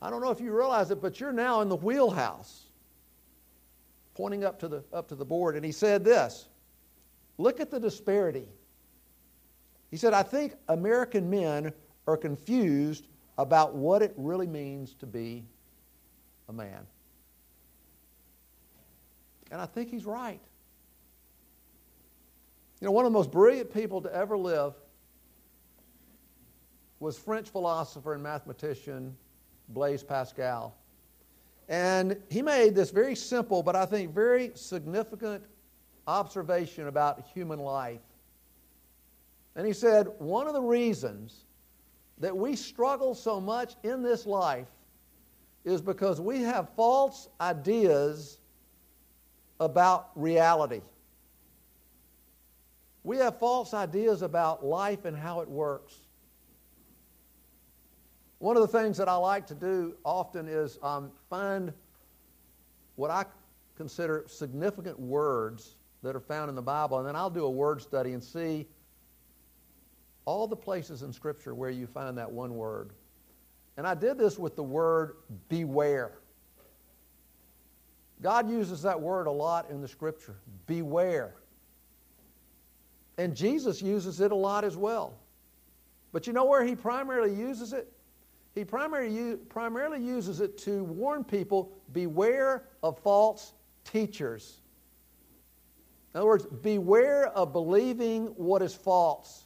I 0.00 0.08
don't 0.08 0.22
know 0.22 0.30
if 0.30 0.40
you 0.40 0.56
realize 0.56 0.92
it, 0.92 1.02
but 1.02 1.18
you're 1.18 1.32
now 1.32 1.62
in 1.62 1.68
the 1.68 1.74
wheelhouse 1.74 2.66
pointing 4.14 4.44
up 4.44 4.58
to 4.60 4.68
the, 4.68 4.84
up 4.92 5.08
to 5.08 5.14
the 5.14 5.24
board, 5.24 5.56
and 5.56 5.64
he 5.64 5.72
said 5.72 6.04
this 6.04 6.48
Look 7.38 7.60
at 7.60 7.70
the 7.70 7.80
disparity. 7.80 8.48
He 9.90 9.96
said, 9.96 10.14
I 10.14 10.22
think 10.22 10.54
American 10.68 11.28
men 11.28 11.72
are 12.06 12.16
confused 12.16 13.06
about 13.38 13.74
what 13.74 14.02
it 14.02 14.14
really 14.16 14.46
means 14.46 14.94
to 14.94 15.06
be 15.06 15.44
a 16.48 16.52
man. 16.52 16.86
And 19.50 19.60
I 19.60 19.66
think 19.66 19.90
he's 19.90 20.06
right. 20.06 20.40
You 22.80 22.86
know, 22.86 22.92
one 22.92 23.04
of 23.04 23.12
the 23.12 23.18
most 23.18 23.30
brilliant 23.30 23.72
people 23.72 24.00
to 24.00 24.14
ever 24.14 24.36
live 24.36 24.74
was 27.00 27.18
French 27.18 27.50
philosopher 27.50 28.14
and 28.14 28.22
mathematician 28.22 29.16
Blaise 29.68 30.02
Pascal. 30.02 30.74
And 31.72 32.18
he 32.28 32.42
made 32.42 32.74
this 32.74 32.90
very 32.90 33.14
simple, 33.14 33.62
but 33.62 33.74
I 33.74 33.86
think 33.86 34.14
very 34.14 34.52
significant 34.54 35.42
observation 36.06 36.86
about 36.86 37.24
human 37.32 37.58
life. 37.58 38.02
And 39.56 39.66
he 39.66 39.72
said, 39.72 40.08
one 40.18 40.46
of 40.46 40.52
the 40.52 40.60
reasons 40.60 41.46
that 42.18 42.36
we 42.36 42.56
struggle 42.56 43.14
so 43.14 43.40
much 43.40 43.76
in 43.84 44.02
this 44.02 44.26
life 44.26 44.68
is 45.64 45.80
because 45.80 46.20
we 46.20 46.42
have 46.42 46.68
false 46.76 47.30
ideas 47.40 48.36
about 49.58 50.10
reality. 50.14 50.82
We 53.02 53.16
have 53.16 53.38
false 53.38 53.72
ideas 53.72 54.20
about 54.20 54.62
life 54.62 55.06
and 55.06 55.16
how 55.16 55.40
it 55.40 55.48
works. 55.48 55.94
One 58.42 58.56
of 58.56 58.62
the 58.62 58.76
things 58.76 58.96
that 58.96 59.08
I 59.08 59.14
like 59.14 59.46
to 59.46 59.54
do 59.54 59.94
often 60.04 60.48
is 60.48 60.76
um, 60.82 61.12
find 61.30 61.72
what 62.96 63.08
I 63.08 63.24
consider 63.76 64.24
significant 64.26 64.98
words 64.98 65.76
that 66.02 66.16
are 66.16 66.20
found 66.20 66.48
in 66.48 66.56
the 66.56 66.62
Bible, 66.62 66.98
and 66.98 67.06
then 67.06 67.14
I'll 67.14 67.30
do 67.30 67.44
a 67.44 67.50
word 67.50 67.80
study 67.80 68.14
and 68.14 68.24
see 68.24 68.66
all 70.24 70.48
the 70.48 70.56
places 70.56 71.02
in 71.04 71.12
Scripture 71.12 71.54
where 71.54 71.70
you 71.70 71.86
find 71.86 72.18
that 72.18 72.32
one 72.32 72.56
word. 72.56 72.90
And 73.76 73.86
I 73.86 73.94
did 73.94 74.18
this 74.18 74.40
with 74.40 74.56
the 74.56 74.64
word 74.64 75.18
beware. 75.48 76.18
God 78.22 78.50
uses 78.50 78.82
that 78.82 79.00
word 79.00 79.28
a 79.28 79.30
lot 79.30 79.70
in 79.70 79.80
the 79.80 79.86
Scripture 79.86 80.34
beware. 80.66 81.36
And 83.18 83.36
Jesus 83.36 83.80
uses 83.80 84.20
it 84.20 84.32
a 84.32 84.34
lot 84.34 84.64
as 84.64 84.76
well. 84.76 85.14
But 86.10 86.26
you 86.26 86.32
know 86.32 86.46
where 86.46 86.64
he 86.64 86.74
primarily 86.74 87.32
uses 87.32 87.72
it? 87.72 87.91
He 88.54 88.64
primarily, 88.64 89.36
primarily 89.36 90.02
uses 90.02 90.40
it 90.40 90.58
to 90.58 90.84
warn 90.84 91.24
people 91.24 91.72
beware 91.92 92.64
of 92.82 92.98
false 92.98 93.54
teachers. 93.84 94.60
In 96.14 96.18
other 96.18 96.26
words, 96.26 96.46
beware 96.46 97.28
of 97.28 97.52
believing 97.52 98.26
what 98.36 98.60
is 98.60 98.74
false. 98.74 99.44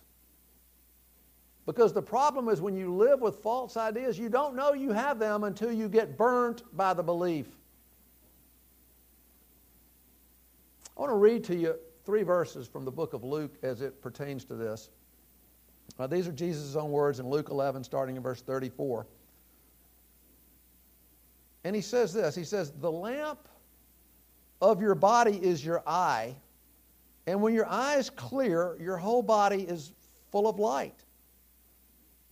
Because 1.66 1.92
the 1.92 2.02
problem 2.02 2.48
is 2.48 2.60
when 2.60 2.76
you 2.76 2.94
live 2.94 3.20
with 3.20 3.36
false 3.36 3.76
ideas, 3.76 4.18
you 4.18 4.28
don't 4.28 4.54
know 4.54 4.72
you 4.72 4.92
have 4.92 5.18
them 5.18 5.44
until 5.44 5.70
you 5.70 5.88
get 5.88 6.16
burnt 6.16 6.62
by 6.76 6.94
the 6.94 7.02
belief. 7.02 7.46
I 10.96 11.00
want 11.00 11.10
to 11.10 11.16
read 11.16 11.44
to 11.44 11.54
you 11.54 11.76
three 12.04 12.22
verses 12.22 12.66
from 12.66 12.84
the 12.84 12.90
book 12.90 13.12
of 13.12 13.22
Luke 13.22 13.54
as 13.62 13.82
it 13.82 14.00
pertains 14.00 14.44
to 14.44 14.54
this. 14.54 14.90
Now, 15.98 16.06
these 16.06 16.28
are 16.28 16.32
Jesus' 16.32 16.76
own 16.76 16.90
words 16.90 17.20
in 17.20 17.28
Luke 17.28 17.48
11, 17.50 17.84
starting 17.84 18.16
in 18.16 18.22
verse 18.22 18.42
34. 18.42 19.06
And 21.64 21.74
he 21.74 21.82
says 21.82 22.12
this 22.12 22.34
He 22.34 22.44
says, 22.44 22.72
The 22.80 22.90
lamp 22.90 23.48
of 24.60 24.80
your 24.80 24.94
body 24.94 25.36
is 25.42 25.64
your 25.64 25.82
eye. 25.86 26.36
And 27.26 27.42
when 27.42 27.54
your 27.54 27.66
eye 27.66 27.96
is 27.96 28.08
clear, 28.08 28.76
your 28.80 28.96
whole 28.96 29.22
body 29.22 29.62
is 29.62 29.92
full 30.30 30.48
of 30.48 30.58
light. 30.58 31.02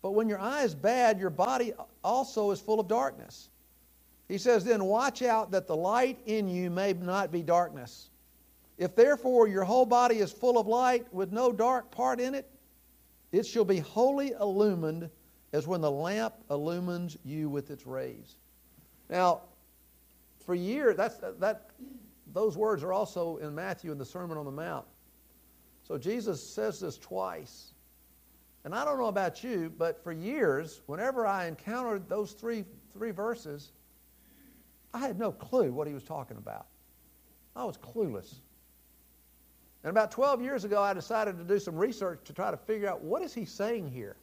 But 0.02 0.12
when 0.12 0.28
your 0.28 0.38
eye 0.38 0.62
is 0.62 0.74
bad, 0.74 1.18
your 1.18 1.30
body 1.30 1.72
also 2.04 2.50
is 2.50 2.60
full 2.60 2.78
of 2.78 2.86
darkness. 2.86 3.48
He 4.28 4.38
says, 4.38 4.64
Then 4.64 4.84
watch 4.84 5.22
out 5.22 5.50
that 5.50 5.66
the 5.66 5.76
light 5.76 6.18
in 6.26 6.46
you 6.46 6.70
may 6.70 6.92
not 6.92 7.32
be 7.32 7.42
darkness. 7.42 8.10
If 8.78 8.94
therefore 8.94 9.48
your 9.48 9.64
whole 9.64 9.86
body 9.86 10.18
is 10.18 10.30
full 10.32 10.58
of 10.58 10.66
light 10.66 11.12
with 11.12 11.32
no 11.32 11.52
dark 11.52 11.90
part 11.90 12.20
in 12.20 12.34
it, 12.34 12.50
it 13.34 13.46
shall 13.46 13.64
be 13.64 13.78
wholly 13.78 14.32
illumined 14.40 15.10
as 15.52 15.66
when 15.66 15.80
the 15.80 15.90
lamp 15.90 16.34
illumines 16.50 17.16
you 17.24 17.48
with 17.48 17.70
its 17.70 17.86
rays. 17.86 18.36
Now, 19.08 19.42
for 20.44 20.54
years, 20.54 20.96
that's, 20.96 21.16
that, 21.38 21.70
those 22.32 22.56
words 22.56 22.82
are 22.82 22.92
also 22.92 23.36
in 23.38 23.54
Matthew 23.54 23.92
in 23.92 23.98
the 23.98 24.04
Sermon 24.04 24.36
on 24.36 24.44
the 24.44 24.50
Mount. 24.50 24.86
So 25.86 25.98
Jesus 25.98 26.42
says 26.42 26.80
this 26.80 26.98
twice. 26.98 27.74
And 28.64 28.74
I 28.74 28.84
don't 28.84 28.98
know 28.98 29.06
about 29.06 29.44
you, 29.44 29.70
but 29.76 30.02
for 30.02 30.12
years, 30.12 30.80
whenever 30.86 31.26
I 31.26 31.46
encountered 31.46 32.08
those 32.08 32.32
three, 32.32 32.64
three 32.92 33.10
verses, 33.10 33.72
I 34.94 35.00
had 35.00 35.18
no 35.18 35.32
clue 35.32 35.72
what 35.72 35.86
he 35.86 35.92
was 35.92 36.04
talking 36.04 36.38
about. 36.38 36.66
I 37.54 37.64
was 37.64 37.76
clueless. 37.76 38.36
And 39.84 39.90
about 39.90 40.10
12 40.10 40.40
years 40.40 40.64
ago, 40.64 40.82
I 40.82 40.94
decided 40.94 41.36
to 41.36 41.44
do 41.44 41.58
some 41.58 41.76
research 41.76 42.20
to 42.24 42.32
try 42.32 42.50
to 42.50 42.56
figure 42.56 42.88
out 42.88 43.02
what 43.02 43.20
is 43.20 43.34
he 43.34 43.44
saying 43.44 43.90
here. 43.90 44.16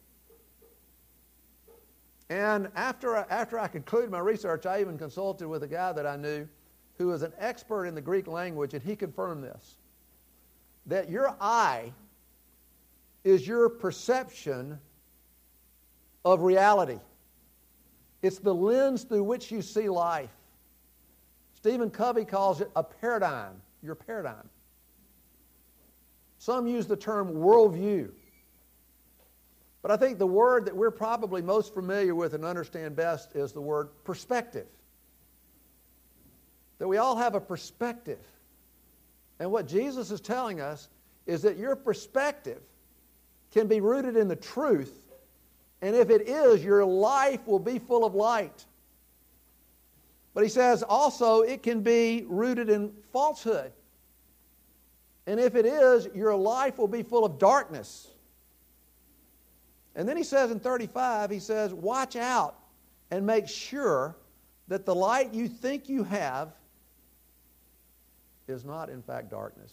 And 2.28 2.68
after 2.74 3.16
I, 3.16 3.24
after 3.30 3.60
I 3.60 3.68
concluded 3.68 4.10
my 4.10 4.18
research, 4.18 4.66
I 4.66 4.80
even 4.80 4.98
consulted 4.98 5.46
with 5.46 5.62
a 5.62 5.68
guy 5.68 5.92
that 5.92 6.04
I 6.04 6.16
knew 6.16 6.48
who 6.98 7.08
was 7.08 7.22
an 7.22 7.32
expert 7.38 7.86
in 7.86 7.94
the 7.94 8.00
Greek 8.00 8.26
language, 8.26 8.74
and 8.74 8.82
he 8.82 8.96
confirmed 8.96 9.44
this 9.44 9.76
that 10.86 11.08
your 11.08 11.36
eye 11.40 11.92
is 13.22 13.46
your 13.46 13.68
perception 13.68 14.80
of 16.24 16.40
reality. 16.42 16.98
It's 18.20 18.40
the 18.40 18.52
lens 18.52 19.04
through 19.04 19.22
which 19.22 19.52
you 19.52 19.62
see 19.62 19.88
life. 19.88 20.30
Stephen 21.54 21.88
Covey 21.88 22.24
calls 22.24 22.60
it 22.60 22.68
a 22.74 22.82
paradigm, 22.82 23.54
your 23.80 23.94
paradigm. 23.94 24.48
Some 26.42 26.66
use 26.66 26.88
the 26.88 26.96
term 26.96 27.34
worldview. 27.34 28.10
But 29.80 29.92
I 29.92 29.96
think 29.96 30.18
the 30.18 30.26
word 30.26 30.64
that 30.64 30.74
we're 30.74 30.90
probably 30.90 31.40
most 31.40 31.72
familiar 31.72 32.16
with 32.16 32.34
and 32.34 32.44
understand 32.44 32.96
best 32.96 33.36
is 33.36 33.52
the 33.52 33.60
word 33.60 33.90
perspective. 34.02 34.66
That 36.80 36.88
we 36.88 36.96
all 36.96 37.14
have 37.14 37.36
a 37.36 37.40
perspective. 37.40 38.18
And 39.38 39.52
what 39.52 39.68
Jesus 39.68 40.10
is 40.10 40.20
telling 40.20 40.60
us 40.60 40.88
is 41.26 41.42
that 41.42 41.58
your 41.58 41.76
perspective 41.76 42.60
can 43.52 43.68
be 43.68 43.80
rooted 43.80 44.16
in 44.16 44.26
the 44.26 44.34
truth, 44.34 45.12
and 45.80 45.94
if 45.94 46.10
it 46.10 46.22
is, 46.22 46.64
your 46.64 46.84
life 46.84 47.46
will 47.46 47.60
be 47.60 47.78
full 47.78 48.04
of 48.04 48.16
light. 48.16 48.66
But 50.34 50.42
he 50.42 50.50
says 50.50 50.82
also 50.82 51.42
it 51.42 51.62
can 51.62 51.82
be 51.82 52.24
rooted 52.26 52.68
in 52.68 52.92
falsehood. 53.12 53.70
And 55.26 55.38
if 55.38 55.54
it 55.54 55.66
is, 55.66 56.08
your 56.14 56.34
life 56.34 56.78
will 56.78 56.88
be 56.88 57.02
full 57.02 57.24
of 57.24 57.38
darkness. 57.38 58.08
And 59.94 60.08
then 60.08 60.16
he 60.16 60.24
says 60.24 60.50
in 60.50 60.58
35, 60.58 61.30
he 61.30 61.38
says, 61.38 61.72
Watch 61.72 62.16
out 62.16 62.56
and 63.10 63.26
make 63.26 63.48
sure 63.48 64.16
that 64.68 64.86
the 64.86 64.94
light 64.94 65.32
you 65.34 65.48
think 65.48 65.88
you 65.88 66.02
have 66.04 66.52
is 68.48 68.64
not, 68.64 68.88
in 68.88 69.02
fact, 69.02 69.30
darkness. 69.30 69.72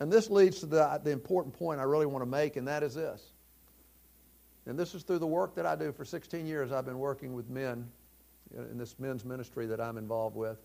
And 0.00 0.12
this 0.12 0.30
leads 0.30 0.60
to 0.60 0.66
the, 0.66 1.00
the 1.02 1.10
important 1.10 1.54
point 1.54 1.80
I 1.80 1.84
really 1.84 2.06
want 2.06 2.22
to 2.22 2.30
make, 2.30 2.56
and 2.56 2.68
that 2.68 2.82
is 2.82 2.94
this. 2.94 3.22
And 4.66 4.78
this 4.78 4.94
is 4.94 5.02
through 5.02 5.18
the 5.18 5.26
work 5.26 5.54
that 5.54 5.64
I 5.64 5.74
do. 5.74 5.92
For 5.92 6.04
16 6.04 6.46
years, 6.46 6.72
I've 6.72 6.84
been 6.84 6.98
working 6.98 7.32
with 7.32 7.48
men 7.48 7.88
in 8.54 8.78
this 8.78 8.98
men's 8.98 9.24
ministry 9.24 9.66
that 9.66 9.80
I'm 9.80 9.96
involved 9.96 10.36
with. 10.36 10.58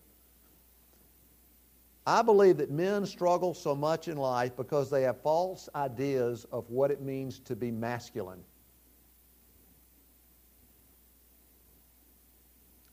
I 2.06 2.20
believe 2.20 2.58
that 2.58 2.70
men 2.70 3.06
struggle 3.06 3.54
so 3.54 3.74
much 3.74 4.08
in 4.08 4.18
life 4.18 4.56
because 4.56 4.90
they 4.90 5.02
have 5.02 5.22
false 5.22 5.70
ideas 5.74 6.44
of 6.52 6.68
what 6.68 6.90
it 6.90 7.00
means 7.00 7.38
to 7.40 7.56
be 7.56 7.70
masculine. 7.70 8.42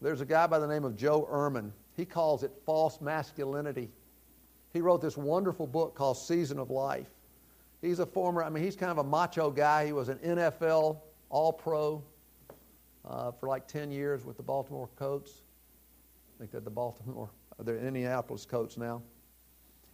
There's 0.01 0.21
a 0.21 0.25
guy 0.25 0.47
by 0.47 0.59
the 0.59 0.67
name 0.67 0.85
of 0.85 0.95
Joe 0.95 1.27
Ehrmann. 1.31 1.71
He 1.95 2.05
calls 2.05 2.43
it 2.43 2.51
false 2.65 3.01
masculinity. 3.01 3.89
He 4.71 4.79
wrote 4.79 5.01
this 5.01 5.17
wonderful 5.17 5.67
book 5.67 5.93
called 5.93 6.17
Season 6.17 6.57
of 6.57 6.71
Life. 6.71 7.09
He's 7.81 7.99
a 7.99 8.05
former, 8.05 8.43
I 8.43 8.49
mean, 8.49 8.63
he's 8.63 8.77
kind 8.77 8.91
of 8.91 8.99
a 8.99 9.03
macho 9.03 9.51
guy. 9.51 9.85
He 9.85 9.91
was 9.91 10.07
an 10.07 10.19
NFL 10.19 11.01
All 11.29 11.51
Pro 11.51 12.01
uh, 13.03 13.31
for 13.31 13.47
like 13.47 13.67
10 13.67 13.91
years 13.91 14.23
with 14.23 14.37
the 14.37 14.43
Baltimore 14.43 14.89
Colts. 14.95 15.41
I 16.35 16.39
think 16.39 16.51
they're 16.51 16.61
the 16.61 16.69
Baltimore 16.69 17.29
they're 17.59 17.77
Indianapolis 17.77 18.45
Colts 18.45 18.77
now. 18.77 19.01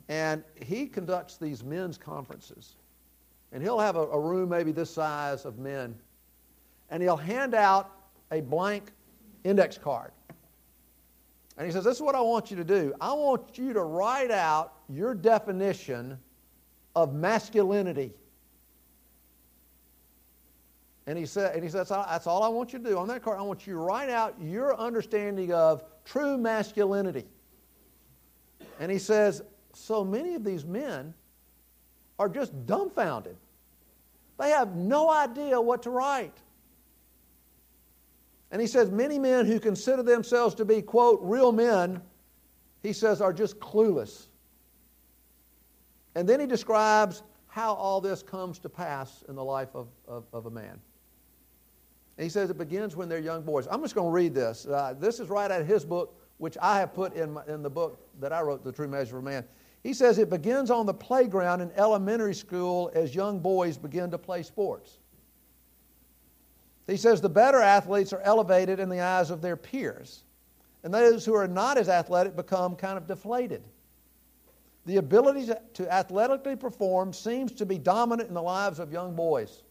And 0.10 0.44
he 0.56 0.88
conducts 0.88 1.38
these 1.38 1.64
men's 1.64 1.98
conferences. 1.98 2.78
And 3.52 3.62
he'll 3.62 3.80
have 3.80 3.96
a, 3.96 4.04
a 4.04 4.20
room 4.20 4.50
maybe 4.50 4.72
this 4.72 4.90
size 4.90 5.46
of 5.46 5.58
men. 5.58 5.96
And 6.90 7.04
he'll 7.04 7.18
hand 7.18 7.54
out 7.54 7.92
a 8.32 8.42
blank 8.42 8.92
index 9.44 9.78
card. 9.78 10.12
And 11.58 11.66
he 11.66 11.72
says, 11.72 11.84
This 11.84 11.98
is 11.98 12.02
what 12.02 12.16
I 12.16 12.22
want 12.22 12.52
you 12.52 12.58
to 12.58 12.64
do. 12.64 12.94
I 13.02 13.12
want 13.14 13.58
you 13.58 13.74
to 13.74 13.84
write 13.84 14.32
out 14.32 14.74
your 14.88 15.14
definition 15.14 16.18
of 16.96 17.14
masculinity. 17.14 18.14
And 21.08 21.18
he 21.18 21.26
said, 21.26 21.56
and 21.56 21.64
he 21.64 21.70
says, 21.70 21.88
that's 21.88 22.28
all 22.28 22.44
I 22.44 22.50
want 22.50 22.74
you 22.74 22.80
to 22.80 22.86
do 22.86 22.98
on 22.98 23.08
that 23.08 23.24
card. 23.24 23.40
I 23.40 23.42
want 23.42 23.66
you 23.66 23.74
to 23.74 23.80
write 23.80 24.10
out 24.10 24.36
your 24.42 24.78
understanding 24.78 25.54
of 25.54 25.84
true 26.04 26.38
masculinity. 26.38 27.26
And 28.80 28.92
he 28.92 29.00
says, 29.00 29.42
so 29.74 30.04
many 30.04 30.36
of 30.36 30.44
these 30.44 30.66
men 30.66 31.14
are 32.20 32.30
just 32.30 32.66
dumbfounded. 32.66 33.36
They 34.40 34.50
have 34.50 34.76
no 34.76 35.10
idea 35.10 35.60
what 35.60 35.84
to 35.84 35.90
write. 35.90 36.38
And 38.52 38.62
he 38.62 38.68
says, 38.68 38.90
many 38.90 39.20
men 39.20 39.46
who 39.46 39.60
consider 39.60 40.04
themselves 40.04 40.56
to 40.56 40.66
be, 40.66 40.82
quote, 40.82 41.20
real 41.22 41.52
men, 41.52 42.02
he 42.82 42.94
says, 42.94 43.22
are 43.22 43.34
just 43.34 43.60
clueless. 43.60 44.28
And 46.16 46.28
then 46.28 46.40
he 46.40 46.48
describes 46.48 47.24
how 47.48 47.74
all 47.74 48.02
this 48.02 48.24
comes 48.24 48.60
to 48.60 48.70
pass 48.70 49.24
in 49.28 49.36
the 49.36 49.44
life 49.44 49.76
of, 49.76 49.88
of, 50.08 50.26
of 50.32 50.46
a 50.46 50.52
man. 50.52 50.80
And 52.18 52.24
he 52.24 52.30
says 52.30 52.50
it 52.50 52.58
begins 52.58 52.96
when 52.96 53.10
they're 53.10 53.20
young 53.20 53.44
boys. 53.44 53.68
I'm 53.70 53.82
just 53.82 53.96
going 53.96 54.08
to 54.08 54.12
read 54.12 54.34
this. 54.34 54.66
Uh, 54.66 54.96
this 54.98 55.20
is 55.20 55.30
right 55.30 55.52
out 55.52 55.62
of 55.62 55.68
his 55.68 55.86
book, 55.86 56.16
which 56.38 56.58
I 56.62 56.80
have 56.80 56.94
put 56.94 57.16
in, 57.16 57.34
my, 57.34 57.44
in 57.48 57.64
the 57.64 57.70
book 57.70 58.08
that 58.20 58.32
I 58.32 58.42
wrote, 58.42 58.64
The 58.64 58.72
True 58.72 58.88
Measure 58.88 59.18
of 59.18 59.24
Man. 59.24 59.44
He 59.84 59.94
says 59.94 60.18
it 60.18 60.30
begins 60.30 60.70
on 60.70 60.86
the 60.86 60.94
playground 60.94 61.62
in 61.62 61.72
elementary 61.76 62.36
school 62.36 62.92
as 62.94 63.16
young 63.16 63.40
boys 63.40 63.78
begin 63.78 64.12
to 64.12 64.18
play 64.18 64.44
sports. 64.44 65.00
He 66.88 66.98
says 66.98 67.22
the 67.22 67.30
better 67.30 67.62
athletes 67.62 68.14
are 68.14 68.22
elevated 68.22 68.80
in 68.80 68.90
the 68.90 69.02
eyes 69.02 69.30
of 69.30 69.42
their 69.42 69.58
peers, 69.58 70.24
and 70.84 70.94
those 70.94 71.26
who 71.26 71.34
are 71.34 71.48
not 71.48 71.78
as 71.78 71.90
athletic 71.90 72.36
become 72.36 72.76
kind 72.76 72.98
of 72.98 73.08
deflated. 73.08 73.64
The 74.86 74.98
ability 74.98 75.48
to, 75.48 75.62
to 75.74 75.94
athletically 75.94 76.56
perform 76.56 77.12
seems 77.12 77.52
to 77.54 77.66
be 77.66 77.78
dominant 77.78 78.30
in 78.30 78.34
the 78.34 78.42
lives 78.42 78.80
of 78.80 78.92
young 78.92 79.16
boys. 79.16 79.64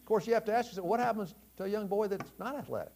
Of 0.00 0.06
course, 0.06 0.26
you 0.26 0.34
have 0.34 0.44
to 0.46 0.52
ask 0.52 0.68
yourself 0.68 0.86
what 0.86 0.98
happens 0.98 1.34
to 1.58 1.64
a 1.64 1.68
young 1.68 1.86
boy 1.86 2.08
that's 2.08 2.32
not 2.38 2.56
athletic? 2.56 2.92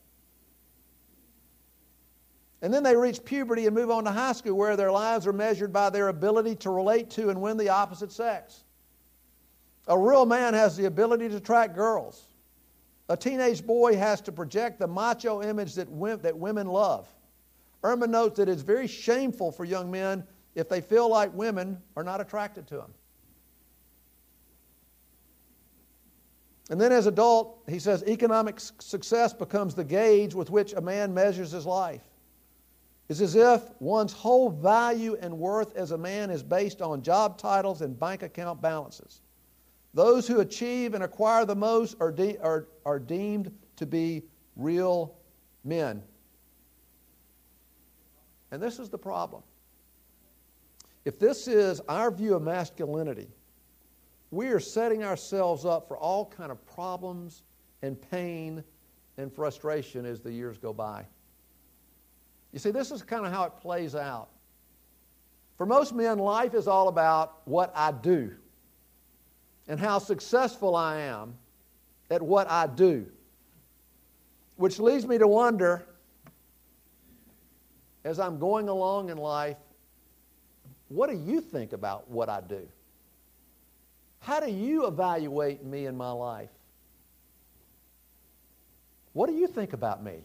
And 2.61 2.75
then 2.75 2.83
they 2.83 2.97
reach 2.97 3.25
puberty 3.25 3.66
and 3.66 3.75
move 3.75 3.90
on 3.90 4.05
to 4.05 4.11
high 4.11 4.33
school, 4.33 4.55
where 4.55 4.77
their 4.77 4.90
lives 4.90 5.27
are 5.27 5.33
measured 5.33 5.73
by 5.73 5.90
their 5.90 6.09
ability 6.09 6.57
to 6.57 6.71
relate 6.71 7.09
to 7.11 7.31
and 7.31 7.40
win 7.40 7.57
the 7.57 7.68
opposite 7.68 8.11
sex. 8.11 8.64
A 9.87 9.97
real 9.97 10.27
man 10.27 10.55
has 10.55 10.77
the 10.77 10.87
ability 10.87 11.29
to 11.29 11.37
attract 11.37 11.75
girls. 11.75 12.27
A 13.09 13.16
teenage 13.16 13.64
boy 13.64 13.97
has 13.97 14.21
to 14.23 14.33
project 14.33 14.81
the 14.81 14.87
macho 14.87 15.40
image 15.40 15.75
that, 15.75 15.88
women 15.88 16.66
love. 16.66 17.09
Ehrmann 17.83 18.11
notes 18.11 18.38
that 18.38 18.49
it's 18.49 18.62
very 18.62 18.88
shameful 18.88 19.53
for 19.53 19.64
young 19.64 19.90
men 19.90 20.25
if 20.57 20.68
they 20.68 20.81
feel 20.81 21.09
like 21.09 21.33
women 21.33 21.81
are 21.97 22.03
not 22.03 22.21
attracted 22.21 22.66
to 22.66 22.77
them. 22.77 22.92
And 26.71 26.79
then 26.79 26.92
as 26.92 27.07
adult, 27.07 27.62
he 27.68 27.79
says 27.79 28.03
economic 28.07 28.59
success 28.59 29.33
becomes 29.33 29.75
the 29.75 29.85
gauge 29.85 30.35
with 30.35 30.51
which 30.51 30.75
a 30.75 30.81
man 30.81 31.14
measures 31.14 31.53
his 31.53 31.64
life. 31.64 32.03
It's 33.09 33.21
as 33.21 33.35
if 33.35 33.62
one's 33.81 34.12
whole 34.12 34.51
value 34.51 35.16
and 35.21 35.38
worth 35.38 35.75
as 35.77 35.92
a 35.92 35.99
man 35.99 36.31
is 36.31 36.42
based 36.42 36.83
on 36.83 37.03
job 37.03 37.38
titles 37.38 37.81
and 37.81 37.99
bank 37.99 38.23
account 38.23 38.61
balances. 38.61 39.23
Those 39.94 40.29
who 40.29 40.40
achieve 40.40 40.92
and 40.92 41.03
acquire 41.03 41.47
the 41.47 41.57
most 41.57 41.97
are, 42.01 42.12
de- 42.12 42.37
are, 42.38 42.68
are 42.85 42.99
deemed 42.99 43.51
to 43.77 43.87
be 43.87 44.25
real 44.57 45.16
men. 45.64 46.03
And 48.51 48.62
this 48.62 48.79
is 48.79 48.90
the 48.90 48.99
problem. 48.99 49.42
If 51.05 51.18
this 51.18 51.49
is 51.49 51.81
our 51.88 52.11
view 52.11 52.35
of 52.35 52.42
masculinity, 52.42 53.29
we 54.31 54.49
are 54.49 54.61
setting 54.61 55.05
ourselves 55.05 55.64
up 55.64 55.88
for 55.88 55.97
all 55.97 56.27
kind 56.27 56.53
of 56.53 56.64
problems 56.66 57.44
and 57.81 57.99
pain 58.11 58.62
and 59.16 59.33
frustration 59.33 60.05
as 60.05 60.21
the 60.21 60.31
years 60.31 60.59
go 60.59 60.75
by. 60.75 61.07
You 62.53 62.59
see, 62.59 62.71
this 62.71 62.91
is 62.91 63.03
kind 63.03 63.27
of 63.27 63.33
how 63.33 63.45
it 63.45 63.53
plays 63.61 63.95
out. 63.95 64.29
For 65.57 65.67
most 65.67 65.95
men, 65.95 66.19
life 66.19 66.55
is 66.55 66.69
all 66.69 66.89
about 66.89 67.43
what 67.47 67.73
I 67.75 67.93
do 67.93 68.35
and 69.67 69.79
how 69.79 69.99
successful 69.99 70.75
I 70.75 71.01
am 71.01 71.35
at 72.11 72.23
what 72.23 72.51
I 72.51 72.67
do. 72.67 73.07
Which 74.57 74.79
leads 74.79 75.07
me 75.07 75.19
to 75.19 75.29
wonder, 75.29 75.85
as 78.05 78.19
I'm 78.19 78.39
going 78.39 78.69
along 78.69 79.11
in 79.11 79.19
life, 79.19 79.57
what 80.89 81.11
do 81.11 81.17
you 81.17 81.41
think 81.41 81.73
about 81.73 82.09
what 82.11 82.29
I 82.29 82.41
do? 82.41 82.67
How 84.21 84.41
do 84.41 84.51
you 84.51 84.87
evaluate 84.87 85.65
me 85.65 85.87
in 85.87 85.97
my 85.97 86.11
life? 86.11 86.51
What 89.13 89.29
do 89.29 89.35
you 89.35 89.47
think 89.47 89.73
about 89.73 90.03
me? 90.03 90.21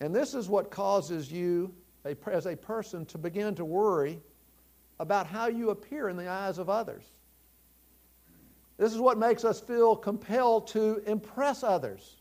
And 0.00 0.14
this 0.14 0.34
is 0.34 0.48
what 0.48 0.70
causes 0.70 1.30
you, 1.30 1.74
as 2.04 2.46
a 2.46 2.56
person, 2.56 3.04
to 3.06 3.18
begin 3.18 3.54
to 3.56 3.64
worry 3.64 4.20
about 5.00 5.26
how 5.26 5.46
you 5.46 5.70
appear 5.70 6.08
in 6.08 6.16
the 6.16 6.28
eyes 6.28 6.58
of 6.58 6.70
others. 6.70 7.04
This 8.76 8.92
is 8.92 9.00
what 9.00 9.18
makes 9.18 9.44
us 9.44 9.60
feel 9.60 9.96
compelled 9.96 10.68
to 10.68 11.02
impress 11.06 11.64
others 11.64 12.16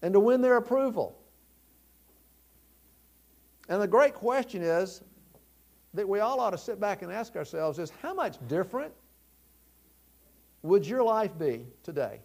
and 0.00 0.14
to 0.14 0.20
win 0.20 0.40
their 0.40 0.56
approval. 0.56 1.18
And 3.68 3.80
the 3.80 3.86
great 3.86 4.14
question 4.14 4.62
is 4.62 5.02
that 5.94 6.08
we 6.08 6.20
all 6.20 6.40
ought 6.40 6.50
to 6.50 6.58
sit 6.58 6.80
back 6.80 7.02
and 7.02 7.12
ask 7.12 7.36
ourselves 7.36 7.78
is 7.78 7.92
how 8.00 8.14
much 8.14 8.36
different 8.48 8.92
would 10.62 10.86
your 10.86 11.02
life 11.02 11.38
be 11.38 11.66
today? 11.82 12.20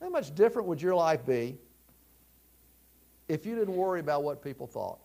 How 0.00 0.10
much 0.10 0.34
different 0.34 0.68
would 0.68 0.82
your 0.82 0.94
life 0.94 1.24
be 1.24 1.56
if 3.32 3.46
you 3.46 3.54
didn't 3.54 3.74
worry 3.74 3.98
about 3.98 4.22
what 4.24 4.44
people 4.44 4.66
thought? 4.66 4.98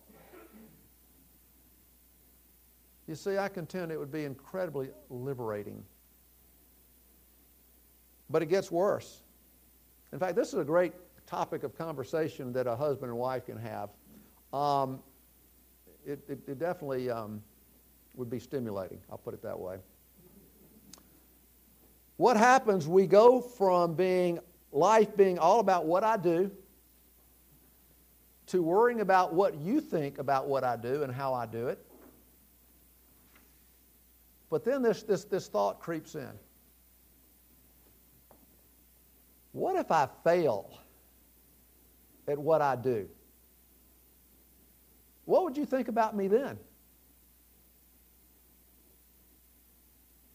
You 3.07 3.15
see, 3.15 3.37
I 3.37 3.47
contend 3.47 3.89
it 3.89 3.97
would 3.97 4.11
be 4.11 4.25
incredibly 4.25 4.89
liberating. 5.09 5.81
But 8.29 8.41
it 8.41 8.47
gets 8.47 8.69
worse. 8.69 9.21
In 10.11 10.19
fact, 10.19 10.35
this 10.35 10.49
is 10.49 10.59
a 10.59 10.65
great 10.65 10.91
topic 11.25 11.63
of 11.63 11.77
conversation 11.77 12.51
that 12.51 12.67
a 12.67 12.75
husband 12.75 13.11
and 13.11 13.17
wife 13.17 13.45
can 13.45 13.57
have. 13.57 13.91
Um, 14.51 14.99
it, 16.05 16.19
it, 16.27 16.39
it, 16.45 16.59
definitely 16.59 17.09
um, 17.09 17.41
would 18.15 18.29
be 18.29 18.39
stimulating, 18.39 18.99
I'll 19.09 19.17
put 19.17 19.33
it 19.33 19.41
that 19.43 19.57
way. 19.57 19.77
What 22.17 22.35
happens, 22.35 22.89
we 22.89 23.07
go 23.07 23.39
from 23.39 23.93
being 23.93 24.39
life 24.73 25.15
being 25.15 25.39
all 25.39 25.61
about 25.61 25.85
what 25.85 26.03
I 26.03 26.17
do 26.17 26.51
to 28.47 28.61
worrying 28.61 29.01
about 29.01 29.33
what 29.33 29.55
you 29.55 29.81
think 29.81 30.17
about 30.17 30.47
what 30.47 30.63
I 30.63 30.75
do 30.75 31.03
and 31.03 31.13
how 31.13 31.33
I 31.33 31.45
do 31.45 31.67
it. 31.67 31.85
But 34.49 34.63
then 34.63 34.81
this, 34.81 35.03
this, 35.03 35.25
this 35.25 35.47
thought 35.47 35.79
creeps 35.79 36.15
in. 36.15 36.31
What 39.51 39.75
if 39.75 39.91
I 39.91 40.07
fail 40.23 40.79
at 42.27 42.37
what 42.37 42.61
I 42.61 42.75
do? 42.75 43.09
What 45.25 45.43
would 45.43 45.57
you 45.57 45.65
think 45.65 45.89
about 45.89 46.15
me 46.15 46.27
then? 46.27 46.57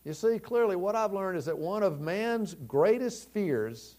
You 0.04 0.12
see, 0.12 0.38
clearly, 0.38 0.76
what 0.76 0.96
I've 0.96 1.12
learned 1.12 1.38
is 1.38 1.44
that 1.44 1.56
one 1.56 1.82
of 1.82 2.00
man's 2.00 2.54
greatest 2.54 3.32
fears 3.32 3.96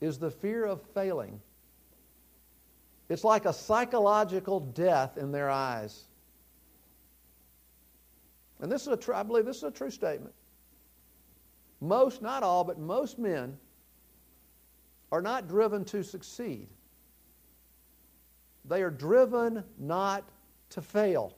is 0.00 0.18
the 0.18 0.30
fear 0.30 0.64
of 0.66 0.82
failing. 0.94 1.40
It's 3.08 3.24
like 3.24 3.44
a 3.44 3.52
psychological 3.52 4.60
death 4.60 5.18
in 5.18 5.30
their 5.30 5.50
eyes. 5.50 6.04
And 8.60 8.72
this 8.72 8.82
is 8.82 8.88
a 8.88 8.96
true, 8.96 9.14
I 9.14 9.22
believe 9.22 9.44
this 9.44 9.58
is 9.58 9.64
a 9.64 9.70
true 9.70 9.90
statement. 9.90 10.34
Most, 11.80 12.22
not 12.22 12.42
all, 12.42 12.64
but 12.64 12.78
most 12.78 13.18
men 13.18 13.58
are 15.12 15.20
not 15.20 15.48
driven 15.48 15.84
to 15.86 16.02
succeed. 16.02 16.68
They 18.64 18.82
are 18.82 18.90
driven 18.90 19.62
not 19.78 20.24
to 20.70 20.80
fail. 20.80 21.36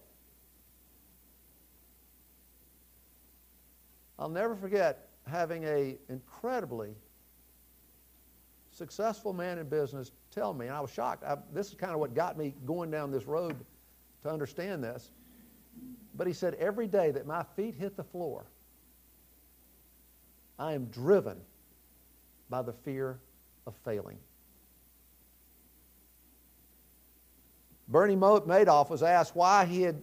I'll 4.18 4.28
never 4.28 4.54
forget 4.54 5.08
having 5.26 5.64
a 5.64 5.96
incredibly 6.08 6.94
successful 8.70 9.32
man 9.32 9.58
in 9.58 9.68
business 9.68 10.12
tell 10.36 10.52
me, 10.52 10.66
and 10.66 10.76
I 10.76 10.80
was 10.80 10.92
shocked. 10.92 11.24
I, 11.24 11.36
this 11.52 11.68
is 11.68 11.74
kind 11.74 11.94
of 11.94 11.98
what 11.98 12.14
got 12.14 12.36
me 12.36 12.54
going 12.66 12.90
down 12.90 13.10
this 13.10 13.26
road 13.26 13.56
to 14.22 14.30
understand 14.30 14.84
this. 14.84 15.10
But 16.14 16.26
he 16.26 16.32
said, 16.32 16.54
every 16.54 16.86
day 16.86 17.10
that 17.10 17.26
my 17.26 17.42
feet 17.56 17.74
hit 17.74 17.96
the 17.96 18.04
floor, 18.04 18.44
I 20.58 20.74
am 20.74 20.86
driven 20.86 21.38
by 22.50 22.62
the 22.62 22.72
fear 22.72 23.18
of 23.66 23.74
failing. 23.84 24.18
Bernie 27.88 28.16
Madoff 28.16 28.90
was 28.90 29.02
asked 29.02 29.36
why 29.36 29.64
he 29.64 29.82
had 29.82 30.02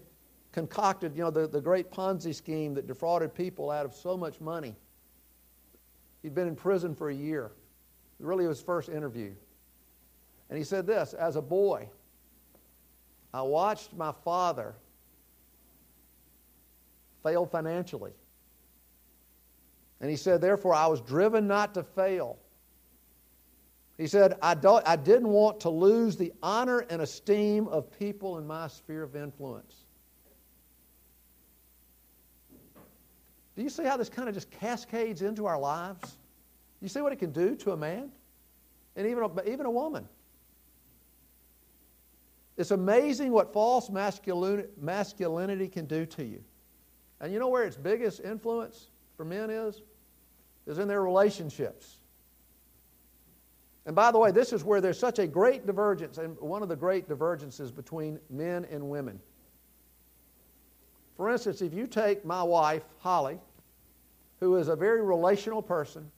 concocted, 0.51 1.15
you 1.15 1.23
know, 1.23 1.31
the, 1.31 1.47
the 1.47 1.61
great 1.61 1.91
Ponzi 1.91 2.33
scheme 2.33 2.73
that 2.75 2.87
defrauded 2.87 3.35
people 3.35 3.69
out 3.69 3.85
of 3.85 3.93
so 3.93 4.15
much 4.15 4.39
money. 4.39 4.75
He'd 6.21 6.33
been 6.33 6.47
in 6.47 6.55
prison 6.55 6.95
for 6.95 7.09
a 7.09 7.15
year. 7.15 7.51
Really 8.19 8.45
his 8.45 8.61
first 8.61 8.89
interview. 8.89 9.33
And 10.53 10.59
he 10.59 10.63
said 10.63 10.85
this 10.85 11.15
As 11.15 11.35
a 11.35 11.41
boy, 11.41 11.89
I 13.33 13.41
watched 13.41 13.91
my 13.95 14.13
father 14.23 14.75
fail 17.23 17.47
financially. 17.47 18.11
And 19.99 20.11
he 20.11 20.15
said, 20.15 20.41
Therefore, 20.41 20.75
I 20.75 20.85
was 20.85 21.01
driven 21.01 21.47
not 21.47 21.73
to 21.73 21.81
fail. 21.81 22.37
He 23.97 24.05
said, 24.05 24.37
I, 24.43 24.53
don't, 24.53 24.87
I 24.87 24.95
didn't 24.95 25.29
want 25.29 25.59
to 25.61 25.71
lose 25.71 26.17
the 26.17 26.31
honor 26.43 26.81
and 26.81 27.01
esteem 27.01 27.67
of 27.69 27.91
people 27.97 28.37
in 28.37 28.45
my 28.45 28.67
sphere 28.67 29.01
of 29.01 29.15
influence. 29.15 29.85
Do 33.55 33.63
you 33.63 33.69
see 33.69 33.85
how 33.85 33.97
this 33.97 34.09
kind 34.09 34.29
of 34.29 34.35
just 34.35 34.51
cascades 34.51 35.23
into 35.23 35.47
our 35.47 35.59
lives? 35.59 36.17
You 36.79 36.89
see 36.89 37.01
what 37.01 37.11
it 37.11 37.17
can 37.17 37.31
do 37.31 37.55
to 37.55 37.71
a 37.71 37.77
man? 37.77 38.11
And 38.95 39.07
even 39.07 39.23
a, 39.23 39.49
even 39.49 39.65
a 39.65 39.71
woman. 39.71 40.07
It's 42.57 42.71
amazing 42.71 43.31
what 43.31 43.51
false 43.51 43.89
masculinity 43.89 45.67
can 45.67 45.85
do 45.85 46.05
to 46.05 46.23
you. 46.23 46.43
And 47.19 47.33
you 47.33 47.39
know 47.39 47.47
where 47.49 47.63
its 47.63 47.77
biggest 47.77 48.19
influence 48.19 48.89
for 49.17 49.25
men 49.25 49.49
is? 49.49 49.81
Is 50.67 50.77
in 50.77 50.87
their 50.87 51.01
relationships. 51.01 51.99
And 53.85 53.95
by 53.95 54.11
the 54.11 54.19
way, 54.19 54.31
this 54.31 54.53
is 54.53 54.63
where 54.63 54.79
there's 54.79 54.99
such 54.99 55.19
a 55.19 55.27
great 55.27 55.65
divergence, 55.65 56.17
and 56.17 56.37
one 56.39 56.63
of 56.63 56.69
the 56.69 56.75
great 56.75 57.09
divergences 57.09 57.71
between 57.71 58.19
men 58.29 58.65
and 58.71 58.89
women. 58.89 59.19
For 61.17 61.29
instance, 61.29 61.61
if 61.61 61.73
you 61.73 61.85
take 61.85 62.23
my 62.23 62.41
wife, 62.41 62.83
Holly, 62.99 63.39
who 64.39 64.55
is 64.55 64.67
a 64.67 64.75
very 64.75 65.01
relational 65.01 65.61
person, 65.61 66.09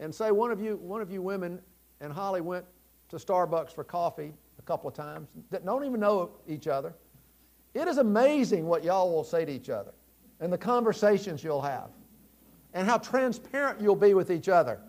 and 0.00 0.12
say 0.12 0.30
one 0.32 0.50
of 0.50 0.60
you, 0.60 0.76
one 0.76 1.00
of 1.00 1.10
you 1.10 1.22
women 1.22 1.60
and 2.00 2.12
Holly 2.12 2.40
went 2.40 2.64
to 3.10 3.16
Starbucks 3.16 3.72
for 3.72 3.84
coffee 3.84 4.32
couple 4.64 4.88
of 4.88 4.94
times 4.94 5.28
that 5.50 5.64
don't 5.64 5.84
even 5.84 6.00
know 6.00 6.30
each 6.48 6.66
other, 6.66 6.94
it 7.74 7.88
is 7.88 7.98
amazing 7.98 8.66
what 8.66 8.84
y'all 8.84 9.12
will 9.12 9.24
say 9.24 9.44
to 9.44 9.52
each 9.52 9.68
other 9.68 9.92
and 10.40 10.52
the 10.52 10.58
conversations 10.58 11.42
you'll 11.42 11.62
have 11.62 11.90
and 12.72 12.86
how 12.86 12.98
transparent 12.98 13.80
you'll 13.80 13.96
be 13.96 14.14
with 14.14 14.30
each 14.30 14.48
other. 14.48 14.80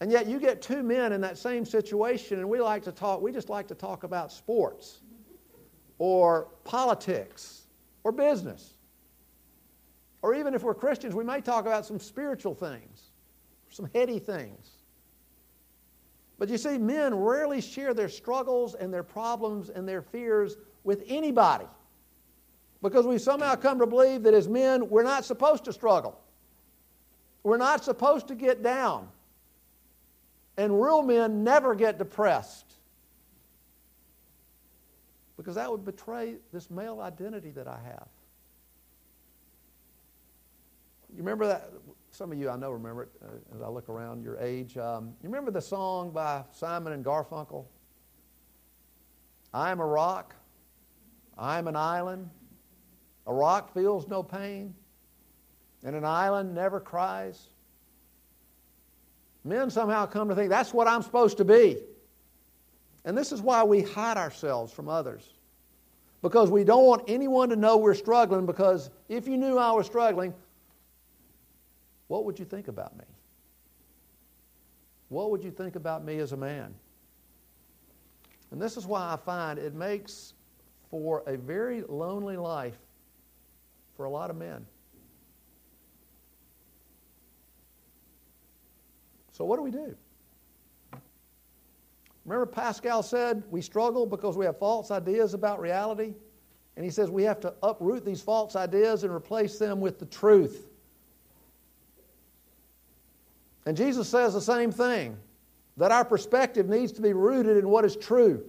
And 0.00 0.12
yet 0.12 0.26
you 0.26 0.38
get 0.38 0.62
two 0.62 0.82
men 0.82 1.12
in 1.12 1.20
that 1.22 1.36
same 1.36 1.64
situation, 1.64 2.38
and 2.38 2.48
we 2.48 2.60
like 2.60 2.84
to 2.84 2.92
talk, 2.92 3.20
we 3.20 3.32
just 3.32 3.48
like 3.48 3.66
to 3.68 3.74
talk 3.74 4.04
about 4.04 4.30
sports 4.30 5.00
or 5.98 6.48
politics 6.62 7.62
or 8.04 8.12
business. 8.12 8.74
Or 10.22 10.34
even 10.34 10.54
if 10.54 10.62
we're 10.62 10.74
Christians, 10.74 11.14
we 11.14 11.24
may 11.24 11.40
talk 11.40 11.66
about 11.66 11.84
some 11.84 11.98
spiritual 11.98 12.54
things, 12.54 13.10
some 13.70 13.90
heady 13.92 14.20
things. 14.20 14.77
But 16.38 16.48
you 16.48 16.56
see, 16.56 16.78
men 16.78 17.14
rarely 17.14 17.60
share 17.60 17.94
their 17.94 18.08
struggles 18.08 18.74
and 18.74 18.94
their 18.94 19.02
problems 19.02 19.70
and 19.70 19.88
their 19.88 20.02
fears 20.02 20.56
with 20.84 21.02
anybody. 21.08 21.66
Because 22.80 23.06
we 23.06 23.18
somehow 23.18 23.56
come 23.56 23.80
to 23.80 23.86
believe 23.86 24.22
that 24.22 24.34
as 24.34 24.48
men, 24.48 24.88
we're 24.88 25.02
not 25.02 25.24
supposed 25.24 25.64
to 25.64 25.72
struggle. 25.72 26.20
We're 27.42 27.56
not 27.56 27.84
supposed 27.84 28.28
to 28.28 28.36
get 28.36 28.62
down. 28.62 29.08
And 30.56 30.80
real 30.80 31.02
men 31.02 31.42
never 31.42 31.74
get 31.74 31.98
depressed. 31.98 32.66
Because 35.36 35.56
that 35.56 35.70
would 35.70 35.84
betray 35.84 36.36
this 36.52 36.70
male 36.70 37.00
identity 37.00 37.50
that 37.52 37.66
I 37.66 37.78
have. 37.84 38.08
You 41.10 41.18
remember 41.18 41.46
that? 41.46 41.70
Some 42.18 42.32
of 42.32 42.38
you 42.38 42.50
I 42.50 42.56
know 42.56 42.72
remember 42.72 43.04
it 43.04 43.10
uh, 43.24 43.54
as 43.54 43.62
I 43.62 43.68
look 43.68 43.88
around 43.88 44.24
your 44.24 44.36
age. 44.38 44.76
Um, 44.76 45.14
you 45.22 45.28
remember 45.28 45.52
the 45.52 45.60
song 45.60 46.10
by 46.10 46.42
Simon 46.50 46.92
and 46.92 47.04
Garfunkel? 47.04 47.64
I 49.54 49.70
am 49.70 49.78
a 49.78 49.86
rock. 49.86 50.34
I 51.38 51.60
am 51.60 51.68
an 51.68 51.76
island. 51.76 52.28
A 53.28 53.32
rock 53.32 53.72
feels 53.72 54.08
no 54.08 54.24
pain, 54.24 54.74
and 55.84 55.94
an 55.94 56.04
island 56.04 56.56
never 56.56 56.80
cries. 56.80 57.50
Men 59.44 59.70
somehow 59.70 60.04
come 60.04 60.28
to 60.28 60.34
think 60.34 60.50
that's 60.50 60.74
what 60.74 60.88
I'm 60.88 61.02
supposed 61.02 61.36
to 61.36 61.44
be. 61.44 61.76
And 63.04 63.16
this 63.16 63.30
is 63.30 63.40
why 63.40 63.62
we 63.62 63.82
hide 63.82 64.16
ourselves 64.16 64.72
from 64.72 64.88
others. 64.88 65.34
Because 66.22 66.50
we 66.50 66.64
don't 66.64 66.84
want 66.84 67.04
anyone 67.06 67.48
to 67.50 67.54
know 67.54 67.76
we're 67.76 67.94
struggling, 67.94 68.44
because 68.44 68.90
if 69.08 69.28
you 69.28 69.36
knew 69.36 69.56
I 69.56 69.70
was 69.70 69.86
struggling, 69.86 70.34
what 72.08 72.24
would 72.24 72.38
you 72.38 72.44
think 72.44 72.68
about 72.68 72.96
me? 72.96 73.04
What 75.08 75.30
would 75.30 75.42
you 75.42 75.50
think 75.50 75.76
about 75.76 76.04
me 76.04 76.18
as 76.18 76.32
a 76.32 76.36
man? 76.36 76.74
And 78.50 78.60
this 78.60 78.76
is 78.76 78.86
why 78.86 79.12
I 79.12 79.16
find 79.16 79.58
it 79.58 79.74
makes 79.74 80.34
for 80.90 81.22
a 81.26 81.36
very 81.36 81.82
lonely 81.82 82.36
life 82.36 82.78
for 83.96 84.06
a 84.06 84.10
lot 84.10 84.30
of 84.30 84.36
men. 84.36 84.66
So, 89.32 89.44
what 89.44 89.56
do 89.56 89.62
we 89.62 89.70
do? 89.70 89.94
Remember, 92.24 92.46
Pascal 92.46 93.02
said 93.02 93.42
we 93.50 93.62
struggle 93.62 94.04
because 94.04 94.36
we 94.36 94.44
have 94.44 94.58
false 94.58 94.90
ideas 94.90 95.32
about 95.32 95.60
reality? 95.60 96.14
And 96.76 96.84
he 96.84 96.90
says 96.90 97.10
we 97.10 97.22
have 97.24 97.40
to 97.40 97.54
uproot 97.62 98.04
these 98.04 98.20
false 98.20 98.54
ideas 98.54 99.02
and 99.02 99.12
replace 99.12 99.58
them 99.58 99.80
with 99.80 99.98
the 99.98 100.06
truth. 100.06 100.67
And 103.68 103.76
Jesus 103.76 104.08
says 104.08 104.32
the 104.32 104.40
same 104.40 104.72
thing 104.72 105.18
that 105.76 105.92
our 105.92 106.02
perspective 106.02 106.70
needs 106.70 106.90
to 106.92 107.02
be 107.02 107.12
rooted 107.12 107.58
in 107.58 107.68
what 107.68 107.84
is 107.84 107.96
true. 107.96 108.42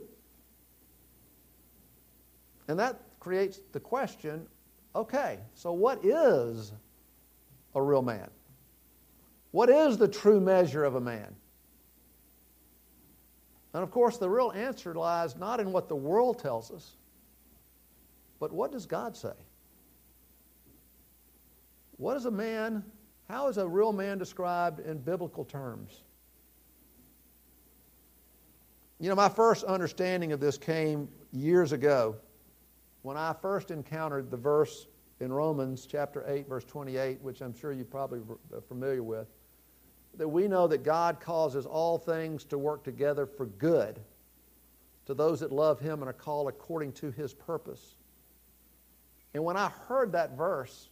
And 2.69 2.79
that 2.79 3.01
creates 3.19 3.59
the 3.73 3.81
question 3.81 4.47
okay, 4.95 5.39
so 5.55 5.73
what 5.73 6.05
is 6.05 6.71
a 7.75 7.81
real 7.81 8.01
man? 8.01 8.29
What 9.51 9.69
is 9.69 9.97
the 9.97 10.07
true 10.07 10.39
measure 10.39 10.85
of 10.85 10.95
a 10.95 11.01
man? 11.01 11.35
And 13.73 13.83
of 13.83 13.91
course, 13.91 14.17
the 14.19 14.29
real 14.29 14.53
answer 14.55 14.95
lies 14.95 15.35
not 15.35 15.59
in 15.59 15.73
what 15.73 15.89
the 15.89 15.97
world 15.97 16.39
tells 16.39 16.71
us, 16.71 16.95
but 18.39 18.53
what 18.53 18.71
does 18.71 18.85
God 18.85 19.17
say? 19.17 19.35
What 21.97 22.15
is 22.15 22.23
a 22.23 22.31
man, 22.31 22.85
how 23.29 23.47
is 23.47 23.57
a 23.57 23.67
real 23.67 23.93
man 23.93 24.17
described 24.17 24.79
in 24.79 24.97
biblical 24.97 25.45
terms? 25.45 26.01
You 28.99 29.07
know, 29.07 29.15
my 29.15 29.29
first 29.29 29.63
understanding 29.63 30.31
of 30.31 30.39
this 30.39 30.57
came 30.57 31.07
years 31.31 31.71
ago 31.71 32.15
when 33.03 33.15
I 33.15 33.33
first 33.41 33.71
encountered 33.71 34.29
the 34.29 34.37
verse 34.37 34.87
in 35.19 35.31
Romans 35.31 35.85
chapter 35.85 36.23
8, 36.27 36.49
verse 36.49 36.65
28, 36.65 37.21
which 37.21 37.41
I'm 37.41 37.55
sure 37.55 37.71
you're 37.71 37.85
probably 37.85 38.21
uh, 38.55 38.61
familiar 38.61 39.03
with, 39.03 39.27
that 40.17 40.27
we 40.27 40.47
know 40.47 40.67
that 40.67 40.83
God 40.83 41.21
causes 41.21 41.65
all 41.65 41.97
things 41.97 42.43
to 42.45 42.57
work 42.57 42.83
together 42.83 43.25
for 43.25 43.45
good 43.45 43.99
to 45.05 45.13
those 45.13 45.39
that 45.39 45.51
love 45.51 45.79
Him 45.79 46.01
and 46.01 46.09
are 46.09 46.13
called 46.13 46.49
according 46.49 46.93
to 46.93 47.11
His 47.11 47.33
purpose. 47.33 47.95
And 49.33 49.43
when 49.43 49.55
I 49.55 49.69
heard 49.87 50.11
that 50.13 50.35
verse, 50.35 50.88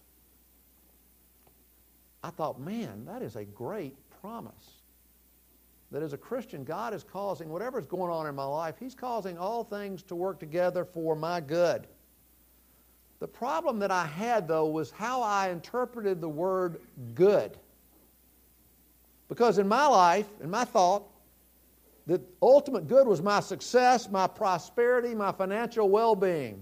I 2.27 2.29
thought, 2.31 2.59
man, 2.59 3.05
that 3.05 3.21
is 3.21 3.37
a 3.37 3.45
great 3.45 3.95
promise. 4.19 4.81
That 5.91 6.03
as 6.03 6.11
a 6.11 6.17
Christian, 6.17 6.65
God 6.65 6.93
is 6.93 7.01
causing 7.01 7.47
whatever 7.47 7.79
is 7.79 7.85
going 7.85 8.11
on 8.11 8.27
in 8.27 8.35
my 8.35 8.43
life, 8.43 8.75
He's 8.77 8.93
causing 8.93 9.37
all 9.37 9.63
things 9.63 10.03
to 10.03 10.15
work 10.15 10.37
together 10.37 10.83
for 10.83 11.15
my 11.15 11.39
good. 11.39 11.87
The 13.19 13.29
problem 13.29 13.79
that 13.79 13.91
I 13.91 14.05
had, 14.05 14.45
though, 14.45 14.65
was 14.65 14.91
how 14.91 15.21
I 15.21 15.51
interpreted 15.51 16.19
the 16.19 16.27
word 16.27 16.81
good. 17.15 17.57
Because 19.29 19.57
in 19.57 19.67
my 19.69 19.87
life, 19.87 20.27
in 20.43 20.49
my 20.49 20.65
thought, 20.65 21.03
the 22.07 22.21
ultimate 22.41 22.89
good 22.89 23.07
was 23.07 23.21
my 23.21 23.39
success, 23.39 24.09
my 24.09 24.27
prosperity, 24.27 25.15
my 25.15 25.31
financial 25.31 25.87
well 25.87 26.15
being. 26.15 26.61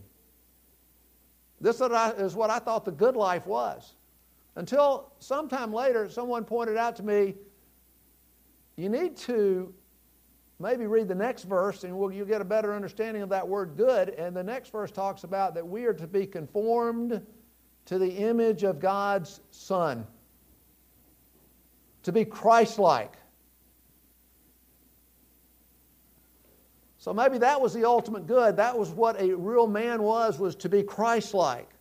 This 1.60 1.82
is 1.82 2.36
what 2.36 2.52
I 2.52 2.60
thought 2.60 2.86
the 2.86 2.92
good 2.92 3.16
life 3.16 3.48
was. 3.48 3.96
Until 4.56 5.12
sometime 5.20 5.74
later, 5.74 6.10
someone 6.10 6.46
pointed 6.46 6.78
out 6.78 6.96
to 6.98 7.04
me, 7.04 7.36
you 8.78 8.90
need 8.90 9.18
to 9.18 9.74
maybe 10.60 10.88
read 10.88 11.08
the 11.08 11.16
next 11.16 11.44
verse 11.44 11.84
and 11.84 11.98
we'll, 11.98 12.12
you'll 12.12 12.26
get 12.26 12.42
a 12.42 12.46
better 12.46 12.74
understanding 12.74 13.22
of 13.22 13.30
that 13.30 13.48
word 13.48 13.76
good. 13.76 14.10
And 14.10 14.36
the 14.36 14.44
next 14.44 14.72
verse 14.72 14.92
talks 14.92 15.24
about 15.24 15.56
that 15.56 15.68
we 15.68 15.86
are 15.86 15.94
to 15.94 16.08
be 16.08 16.26
conformed 16.26 17.22
to 17.86 18.00
the 18.00 18.10
image 18.10 18.64
of 18.64 18.80
God's 18.80 19.42
Son, 19.52 20.08
to 22.04 22.12
be 22.12 22.26
Christ 22.26 22.80
like. 22.80 23.14
So 26.98 27.14
maybe 27.14 27.38
that 27.40 27.62
was 27.62 27.74
the 27.74 27.86
ultimate 27.86 28.26
good. 28.26 28.58
That 28.58 28.80
was 28.80 28.90
what 28.90 29.22
a 29.22 29.36
real 29.36 29.68
man 29.68 30.02
was, 30.02 30.40
was 30.40 30.56
to 30.56 30.70
be 30.70 30.82
Christ 30.82 31.36
like. 31.36 31.75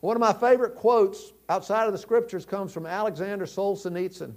One 0.00 0.16
of 0.16 0.20
my 0.20 0.32
favorite 0.32 0.74
quotes 0.74 1.32
outside 1.48 1.86
of 1.86 1.92
the 1.92 1.98
scriptures 1.98 2.46
comes 2.46 2.72
from 2.72 2.86
Alexander 2.86 3.44
Solzhenitsyn. 3.44 4.34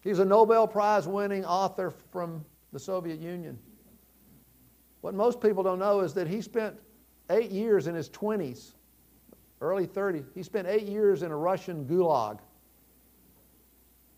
He's 0.00 0.18
a 0.18 0.24
Nobel 0.24 0.66
Prize 0.66 1.06
winning 1.06 1.44
author 1.44 1.92
from 2.12 2.44
the 2.72 2.78
Soviet 2.78 3.20
Union. 3.20 3.58
What 5.00 5.14
most 5.14 5.40
people 5.40 5.62
don't 5.62 5.78
know 5.78 6.00
is 6.00 6.14
that 6.14 6.26
he 6.26 6.40
spent 6.40 6.76
eight 7.30 7.50
years 7.50 7.86
in 7.86 7.94
his 7.94 8.08
20s, 8.10 8.72
early 9.60 9.86
30s, 9.86 10.26
he 10.34 10.42
spent 10.42 10.66
eight 10.66 10.86
years 10.86 11.22
in 11.22 11.30
a 11.30 11.36
Russian 11.36 11.84
gulag 11.86 12.38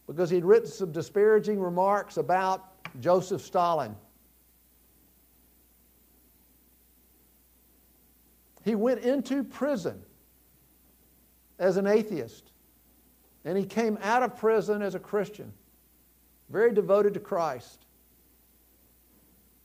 because 0.07 0.31
he'd 0.31 0.45
written 0.45 0.69
some 0.69 0.91
disparaging 0.91 1.61
remarks 1.61 2.17
about 2.17 2.65
Joseph 3.01 3.43
Stalin. 3.43 3.95
He 8.65 8.75
went 8.75 9.01
into 9.01 9.45
prison 9.45 10.03
as 11.59 11.77
an 11.77 11.87
atheist, 11.87 12.51
and 13.45 13.57
he 13.57 13.65
came 13.65 13.99
out 14.03 14.23
of 14.23 14.37
prison 14.37 14.83
as 14.83 14.95
a 14.95 14.99
Christian 14.99 15.53
very 16.51 16.73
devoted 16.73 17.15
to 17.15 17.21
Christ. 17.21 17.85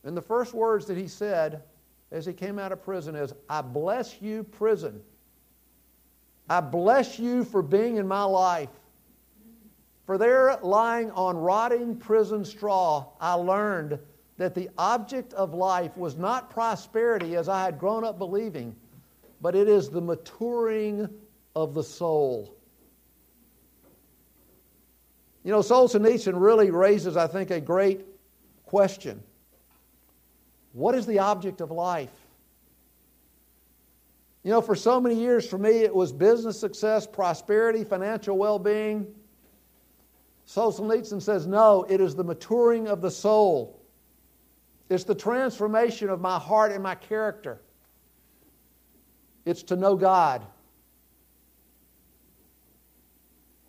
And 0.04 0.18
the 0.18 0.22
first 0.22 0.54
words 0.54 0.86
that 0.88 0.98
he 0.98 1.08
said 1.08 1.64
as 2.12 2.26
he 2.26 2.34
came 2.34 2.60
out 2.60 2.72
of 2.72 2.84
prison 2.84 3.16
is, 3.16 3.34
I 3.50 3.62
bless 3.62 4.22
you, 4.22 4.44
prison. 4.44 5.02
I 6.50 6.60
bless 6.60 7.18
you 7.18 7.44
for 7.44 7.62
being 7.62 7.98
in 7.98 8.08
my 8.08 8.24
life. 8.24 8.70
For 10.06 10.18
there, 10.18 10.58
lying 10.62 11.10
on 11.12 11.38
rotting 11.38 11.96
prison 11.96 12.44
straw, 12.44 13.08
I 13.22 13.34
learned 13.34 13.98
that 14.38 14.54
the 14.54 14.70
object 14.78 15.32
of 15.34 15.54
life 15.54 15.96
was 15.96 16.18
not 16.18 16.50
prosperity 16.50 17.38
as 17.38 17.48
I 17.48 17.64
had 17.64 17.80
grown 17.80 18.04
up 18.04 18.18
believing, 18.18 18.76
but 19.44 19.56
it 19.56 19.68
is 19.68 19.90
the 19.90 20.00
maturing 20.00 21.10
of 21.54 21.74
the 21.74 21.84
soul. 21.84 22.56
You 25.44 25.52
know, 25.52 25.60
Solzhenitsyn 25.60 26.40
really 26.40 26.72
raises, 26.72 27.18
I 27.18 27.28
think, 27.28 27.52
a 27.52 27.60
great 27.60 28.06
question. 28.66 29.22
What 30.72 30.96
is 30.96 31.06
the 31.06 31.20
object 31.20 31.60
of 31.60 31.72
life? 31.72 32.10
You 34.44 34.52
know, 34.52 34.62
for 34.62 34.76
so 34.76 35.02
many 35.02 35.16
years, 35.16 35.46
for 35.46 35.58
me, 35.58 35.80
it 35.80 35.94
was 35.94 36.14
business 36.14 36.58
success, 36.58 37.06
prosperity, 37.06 37.84
financial 37.84 38.38
well 38.38 38.60
being. 38.60 39.06
Solzhenitsyn 40.48 41.22
says, 41.22 41.48
no, 41.48 41.86
it 41.90 42.00
is 42.00 42.16
the 42.16 42.24
maturing 42.24 42.88
of 42.88 43.02
the 43.02 43.12
soul. 43.12 43.82
It's 44.90 45.04
the 45.04 45.16
transformation 45.16 46.10
of 46.10 46.22
my 46.22 46.40
heart 46.40 46.72
and 46.72 46.82
my 46.82 46.96
character. 46.96 47.60
It's 49.46 49.64
to 49.64 49.76
know 49.76 49.96
God. 49.96 50.46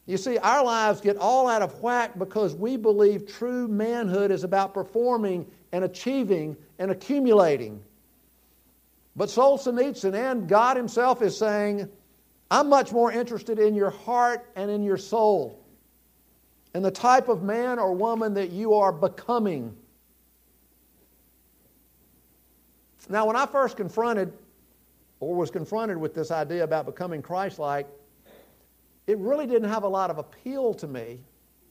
You 0.06 0.18
see, 0.18 0.36
our 0.38 0.62
lives 0.62 1.00
get 1.00 1.16
all 1.16 1.48
out 1.48 1.62
of 1.62 1.80
whack 1.80 2.18
because 2.18 2.54
we 2.54 2.76
believe 2.76 3.26
true 3.26 3.66
manhood 3.68 4.30
is 4.30 4.44
about 4.44 4.74
performing 4.74 5.46
and 5.72 5.82
achieving 5.84 6.56
and 6.78 6.90
accumulating. 6.90 7.82
But 9.16 9.28
Solzhenitsyn 9.28 10.14
and 10.14 10.48
God 10.48 10.76
Himself 10.76 11.22
is 11.22 11.36
saying, 11.38 11.88
I'm 12.50 12.68
much 12.68 12.92
more 12.92 13.10
interested 13.10 13.58
in 13.58 13.74
your 13.74 13.90
heart 13.90 14.46
and 14.54 14.70
in 14.70 14.82
your 14.82 14.98
soul, 14.98 15.64
and 16.74 16.84
the 16.84 16.90
type 16.90 17.28
of 17.28 17.42
man 17.42 17.78
or 17.78 17.94
woman 17.94 18.34
that 18.34 18.50
you 18.50 18.74
are 18.74 18.92
becoming. 18.92 19.74
Now, 23.08 23.26
when 23.26 23.36
I 23.36 23.46
first 23.46 23.76
confronted 23.76 24.32
or 25.24 25.34
was 25.34 25.50
confronted 25.50 25.96
with 25.96 26.14
this 26.14 26.30
idea 26.30 26.62
about 26.64 26.84
becoming 26.84 27.22
Christ 27.22 27.58
like, 27.58 27.88
it 29.06 29.18
really 29.18 29.46
didn't 29.46 29.68
have 29.68 29.82
a 29.82 29.88
lot 29.88 30.10
of 30.10 30.18
appeal 30.18 30.74
to 30.74 30.86
me, 30.86 31.20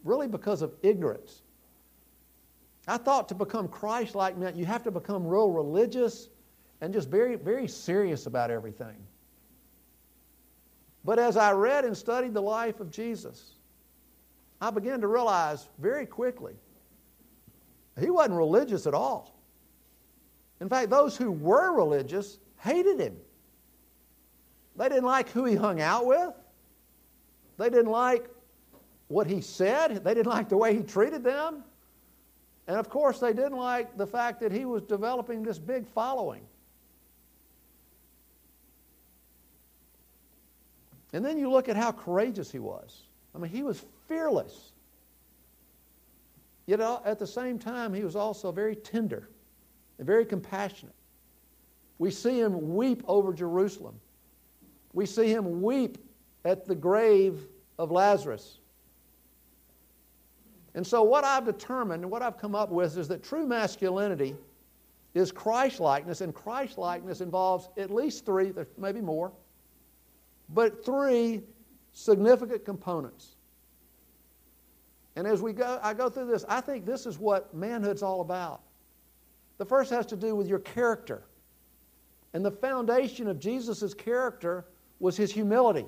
really 0.04 0.28
because 0.28 0.62
of 0.62 0.74
ignorance. 0.82 1.44
I 2.88 2.98
thought 2.98 3.30
to 3.30 3.36
become 3.36 3.68
Christ 3.68 4.16
like 4.16 4.38
meant 4.38 4.56
you 4.56 4.66
have 4.66 4.84
to 4.84 4.92
become 4.92 5.26
real 5.28 5.52
religious 5.52 6.30
and 6.82 6.92
just 6.92 7.10
very, 7.10 7.36
very 7.36 7.68
serious 7.68 8.26
about 8.26 8.50
everything. 8.50 8.98
But 11.06 11.20
as 11.20 11.38
I 11.38 11.52
read 11.52 11.86
and 11.86 11.96
studied 11.96 12.34
the 12.34 12.42
life 12.42 12.80
of 12.80 12.89
Jesus, 12.89 13.54
I 14.60 14.72
began 14.72 15.00
to 15.02 15.08
realize 15.08 15.70
very 15.78 16.06
quickly 16.06 16.56
he 18.00 18.10
wasn't 18.10 18.36
religious 18.36 18.88
at 18.88 18.94
all. 18.94 19.39
In 20.60 20.70
fact, 20.70 20.89
those 20.89 21.16
who 21.16 21.32
were 21.32 21.72
religious 21.74 22.39
hated 22.58 23.00
him. 23.00 23.18
They 24.76 24.90
didn't 24.90 25.06
like 25.06 25.30
who 25.30 25.46
he 25.46 25.56
hung 25.56 25.82
out 25.82 26.06
with. 26.06 26.34
They 27.58 27.70
didn't 27.70 27.92
like 27.92 28.28
what 29.08 29.28
he 29.28 29.42
said. 29.42 30.04
They 30.04 30.14
didn't 30.14 30.32
like 30.32 30.50
the 30.50 30.58
way 30.58 30.76
he 30.76 30.82
treated 30.82 31.24
them. 31.24 31.64
And 32.68 32.78
of 32.78 32.90
course, 32.90 33.20
they 33.20 33.34
didn't 33.34 33.58
like 33.58 33.98
the 33.98 34.08
fact 34.08 34.40
that 34.40 34.52
he 34.52 34.66
was 34.66 34.84
developing 34.84 35.44
this 35.44 35.60
big 35.60 35.86
following. 35.88 36.42
And 41.12 41.24
then 41.24 41.38
you 41.38 41.52
look 41.52 41.70
at 41.70 41.76
how 41.76 41.92
courageous 41.92 42.52
he 42.52 42.60
was. 42.60 43.04
I 43.36 43.38
mean, 43.38 43.52
he 43.52 43.62
was 43.62 43.86
fearless. 44.08 44.72
Yet 46.66 46.80
at 46.80 47.20
the 47.20 47.28
same 47.28 47.60
time, 47.60 47.94
he 47.94 48.04
was 48.04 48.16
also 48.16 48.52
very 48.52 48.76
tender 48.76 49.30
and 49.98 50.08
very 50.08 50.26
compassionate. 50.26 50.96
We 52.00 52.10
see 52.10 52.40
him 52.40 52.74
weep 52.76 53.04
over 53.06 53.34
Jerusalem. 53.34 54.00
We 54.93 55.06
see 55.06 55.27
him 55.27 55.62
weep 55.62 55.97
at 56.45 56.65
the 56.65 56.75
grave 56.75 57.47
of 57.77 57.91
Lazarus. 57.91 58.60
And 60.75 60.86
so, 60.86 61.03
what 61.03 61.23
I've 61.23 61.45
determined 61.45 62.03
and 62.03 62.12
what 62.12 62.21
I've 62.21 62.38
come 62.38 62.56
up 62.56 62.69
with 62.69 62.97
is 62.97 63.08
that 63.10 63.23
true 63.23 63.45
masculinity 63.45 64.36
is 65.13 65.32
Christ 65.32 65.79
likeness, 65.79 66.21
and 66.21 66.34
Christ 66.34 66.77
likeness 66.77 67.21
involves 67.21 67.69
at 67.77 67.91
least 67.91 68.25
three, 68.25 68.51
there 68.51 68.67
may 68.77 68.91
more, 68.93 69.32
but 70.49 70.84
three 70.84 71.43
significant 71.91 72.65
components. 72.65 73.36
And 75.15 75.27
as 75.27 75.41
we 75.41 75.53
go, 75.53 75.79
I 75.84 75.93
go 75.93 76.10
through 76.10 76.25
this, 76.25 76.43
I 76.49 76.62
think 76.62 76.86
this 76.86 77.06
is 77.06 77.19
what 77.19 77.53
manhood's 77.53 78.01
all 78.01 78.21
about. 78.21 78.62
The 79.60 79.65
first 79.65 79.91
has 79.91 80.08
to 80.08 80.15
do 80.15 80.36
with 80.36 80.47
your 80.47 80.60
character. 80.60 81.23
And 82.34 82.43
the 82.43 82.51
foundation 82.51 83.27
of 83.27 83.39
Jesus' 83.39 83.93
character 83.93 84.65
was 85.04 85.18
his 85.18 85.34
humility. 85.34 85.86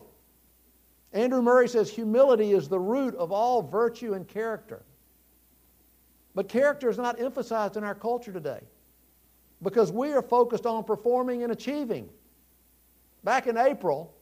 Andrew 1.13 1.41
Murray 1.41 1.69
says 1.69 1.89
humility 1.89 2.51
is 2.51 2.67
the 2.67 2.77
root 2.77 3.15
of 3.15 3.31
all 3.31 3.61
virtue 3.61 4.13
and 4.13 4.27
character. 4.27 4.83
But 6.35 6.49
character 6.49 6.89
is 6.89 6.97
not 6.97 7.21
emphasized 7.21 7.77
in 7.77 7.85
our 7.85 7.95
culture 7.95 8.33
today 8.33 8.59
because 9.63 9.89
we 9.89 10.11
are 10.11 10.21
focused 10.21 10.65
on 10.65 10.83
performing 10.83 11.43
and 11.43 11.53
achieving. 11.53 12.09
Back 13.23 13.47
in 13.47 13.55
April, 13.55 14.13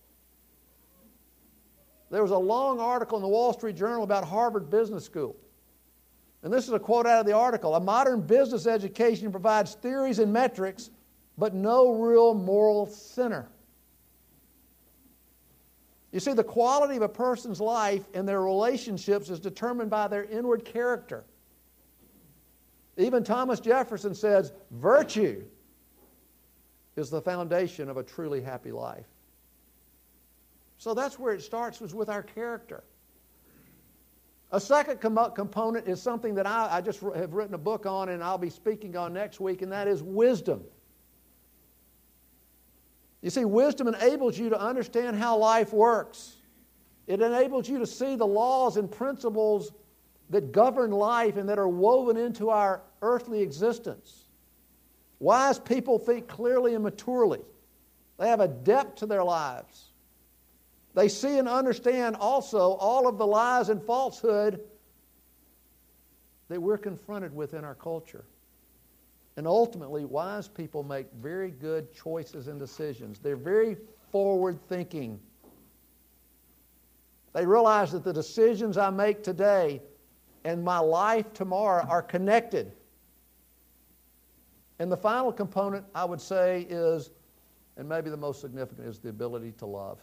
there 2.11 2.21
was 2.21 2.29
a 2.29 2.37
long 2.37 2.79
article 2.79 3.17
in 3.17 3.23
the 3.23 3.27
Wall 3.27 3.51
Street 3.51 3.75
Journal 3.75 4.03
about 4.03 4.23
Harvard 4.23 4.69
Business 4.69 5.03
School. 5.03 5.35
And 6.43 6.53
this 6.53 6.67
is 6.67 6.73
a 6.73 6.79
quote 6.79 7.07
out 7.07 7.19
of 7.19 7.25
the 7.25 7.33
article 7.33 7.73
A 7.73 7.79
modern 7.79 8.21
business 8.21 8.67
education 8.67 9.31
provides 9.31 9.73
theories 9.73 10.19
and 10.19 10.31
metrics, 10.31 10.91
but 11.35 11.55
no 11.55 11.93
real 11.93 12.35
moral 12.35 12.85
center. 12.85 13.49
You 16.13 16.19
see, 16.19 16.33
the 16.33 16.43
quality 16.43 16.95
of 16.95 17.01
a 17.01 17.09
person's 17.09 17.59
life 17.59 18.03
and 18.13 18.29
their 18.29 18.41
relationships 18.41 19.31
is 19.31 19.39
determined 19.39 19.89
by 19.89 20.07
their 20.07 20.23
inward 20.25 20.63
character. 20.63 21.23
Even 22.97 23.23
Thomas 23.23 23.59
Jefferson 23.59 24.13
says, 24.13 24.53
virtue 24.69 25.43
is 26.95 27.09
the 27.09 27.19
foundation 27.19 27.89
of 27.89 27.97
a 27.97 28.03
truly 28.03 28.41
happy 28.41 28.71
life. 28.71 29.07
So 30.77 30.93
that's 30.93 31.17
where 31.17 31.33
it 31.33 31.41
starts, 31.41 31.81
was 31.81 31.95
with 31.95 32.09
our 32.09 32.21
character. 32.21 32.83
A 34.51 34.59
second 34.59 35.01
com- 35.01 35.31
component 35.33 35.87
is 35.87 35.99
something 35.99 36.35
that 36.35 36.45
I, 36.45 36.67
I 36.73 36.81
just 36.81 36.99
have 36.99 37.33
written 37.33 37.55
a 37.55 37.57
book 37.57 37.87
on 37.87 38.09
and 38.09 38.23
I'll 38.23 38.37
be 38.37 38.51
speaking 38.51 38.95
on 38.95 39.13
next 39.13 39.39
week, 39.39 39.63
and 39.63 39.71
that 39.71 39.87
is 39.87 40.03
wisdom. 40.03 40.63
You 43.23 43.29
see, 43.29 43.45
wisdom 43.45 43.87
enables 43.87 44.37
you 44.37 44.49
to 44.49 44.59
understand 44.59 45.15
how 45.15 45.37
life 45.37 45.71
works. 45.71 46.35
It 47.07 47.21
enables 47.21 47.69
you 47.69 47.79
to 47.79 47.87
see 47.87 48.17
the 48.17 48.27
laws 48.27 48.75
and 48.75 48.91
principles 48.91 49.71
that 50.29 50.51
govern 50.51 50.91
life 50.91 51.37
and 51.37 51.47
that 51.47 51.57
are 51.57 51.69
woven 51.69 52.17
into 52.17 52.49
our 52.49 52.81
earthly 53.01 53.41
existence. 53.41 54.25
Wise 55.19 55.57
people 55.57 55.97
think 55.97 56.27
clearly 56.27 56.75
and 56.75 56.83
maturely, 56.83 57.39
they 58.19 58.27
have 58.27 58.41
a 58.41 58.47
depth 58.47 58.97
to 58.97 59.05
their 59.05 59.23
lives. 59.23 59.93
They 60.93 61.07
see 61.07 61.37
and 61.37 61.47
understand 61.47 62.17
also 62.17 62.73
all 62.73 63.07
of 63.07 63.17
the 63.17 63.25
lies 63.25 63.69
and 63.69 63.81
falsehood 63.81 64.59
that 66.49 66.61
we're 66.61 66.77
confronted 66.77 67.33
with 67.33 67.53
in 67.53 67.63
our 67.63 67.75
culture. 67.75 68.25
And 69.35 69.47
ultimately, 69.47 70.05
wise 70.05 70.47
people 70.47 70.83
make 70.83 71.07
very 71.21 71.51
good 71.51 71.91
choices 71.93 72.47
and 72.47 72.59
decisions. 72.59 73.19
They're 73.19 73.35
very 73.35 73.77
forward 74.11 74.59
thinking. 74.69 75.19
They 77.33 77.45
realize 77.45 77.91
that 77.93 78.03
the 78.03 78.13
decisions 78.13 78.77
I 78.77 78.91
make 78.91 79.23
today 79.23 79.81
and 80.43 80.63
my 80.63 80.77
life 80.77 81.33
tomorrow 81.33 81.83
are 81.87 82.01
connected. 82.01 82.73
And 84.79 84.91
the 84.91 84.97
final 84.97 85.31
component, 85.31 85.85
I 85.95 86.05
would 86.05 86.21
say, 86.21 86.67
is, 86.69 87.09
and 87.77 87.87
maybe 87.89 88.09
the 88.09 88.17
most 88.17 88.41
significant, 88.41 88.87
is 88.87 88.99
the 88.99 89.09
ability 89.09 89.53
to 89.53 89.65
love. 89.65 89.99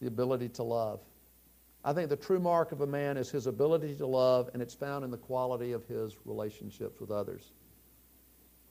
The 0.00 0.06
ability 0.06 0.50
to 0.50 0.62
love. 0.62 1.00
I 1.84 1.92
think 1.92 2.08
the 2.08 2.16
true 2.16 2.40
mark 2.40 2.72
of 2.72 2.80
a 2.80 2.86
man 2.86 3.18
is 3.18 3.30
his 3.30 3.46
ability 3.46 3.94
to 3.96 4.06
love, 4.06 4.48
and 4.54 4.62
it's 4.62 4.72
found 4.72 5.04
in 5.04 5.10
the 5.10 5.18
quality 5.18 5.72
of 5.72 5.84
his 5.84 6.16
relationships 6.24 6.98
with 6.98 7.10
others. 7.10 7.52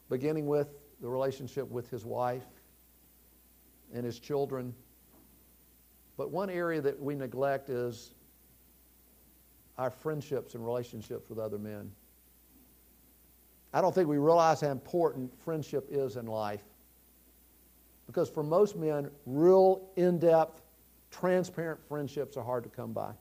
Beginning 0.09 0.47
with 0.47 0.67
the 0.99 1.07
relationship 1.07 1.69
with 1.69 1.89
his 1.91 2.05
wife 2.05 2.47
and 3.93 4.03
his 4.03 4.19
children. 4.19 4.73
But 6.17 6.31
one 6.31 6.49
area 6.49 6.81
that 6.81 6.99
we 6.99 7.13
neglect 7.13 7.69
is 7.69 8.15
our 9.77 9.91
friendships 9.91 10.55
and 10.55 10.65
relationships 10.65 11.29
with 11.29 11.37
other 11.37 11.59
men. 11.59 11.91
I 13.73 13.81
don't 13.81 13.93
think 13.93 14.07
we 14.07 14.17
realize 14.17 14.61
how 14.61 14.69
important 14.69 15.39
friendship 15.41 15.87
is 15.91 16.15
in 16.15 16.25
life. 16.25 16.63
Because 18.07 18.29
for 18.29 18.43
most 18.43 18.75
men, 18.75 19.09
real 19.25 19.89
in 19.97 20.17
depth 20.17 20.62
transparent 21.13 21.79
friendships 21.87 22.35
are 22.37 22.43
hard 22.43 22.63
to 22.63 22.69
come 22.69 22.91
by. 22.91 23.11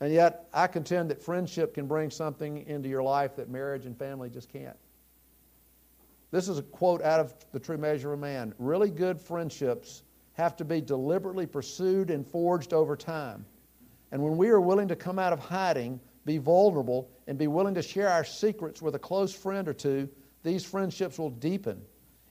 And 0.00 0.12
yet, 0.12 0.48
I 0.52 0.66
contend 0.66 1.10
that 1.10 1.22
friendship 1.22 1.74
can 1.74 1.86
bring 1.86 2.10
something 2.10 2.66
into 2.66 2.88
your 2.88 3.02
life 3.02 3.36
that 3.36 3.48
marriage 3.48 3.86
and 3.86 3.96
family 3.98 4.28
just 4.30 4.52
can't. 4.52 4.76
This 6.30 6.48
is 6.48 6.58
a 6.58 6.62
quote 6.62 7.02
out 7.02 7.20
of 7.20 7.34
The 7.52 7.60
True 7.60 7.78
Measure 7.78 8.12
of 8.12 8.18
Man. 8.18 8.54
Really 8.58 8.90
good 8.90 9.20
friendships 9.20 10.02
have 10.32 10.56
to 10.56 10.64
be 10.64 10.80
deliberately 10.80 11.46
pursued 11.46 12.10
and 12.10 12.26
forged 12.26 12.72
over 12.72 12.96
time. 12.96 13.46
And 14.10 14.22
when 14.22 14.36
we 14.36 14.48
are 14.48 14.60
willing 14.60 14.88
to 14.88 14.96
come 14.96 15.18
out 15.18 15.32
of 15.32 15.38
hiding, 15.38 16.00
be 16.24 16.38
vulnerable, 16.38 17.08
and 17.26 17.38
be 17.38 17.46
willing 17.46 17.74
to 17.74 17.82
share 17.82 18.08
our 18.08 18.24
secrets 18.24 18.82
with 18.82 18.94
a 18.94 18.98
close 18.98 19.32
friend 19.32 19.68
or 19.68 19.74
two, 19.74 20.08
these 20.42 20.64
friendships 20.64 21.18
will 21.18 21.30
deepen. 21.30 21.80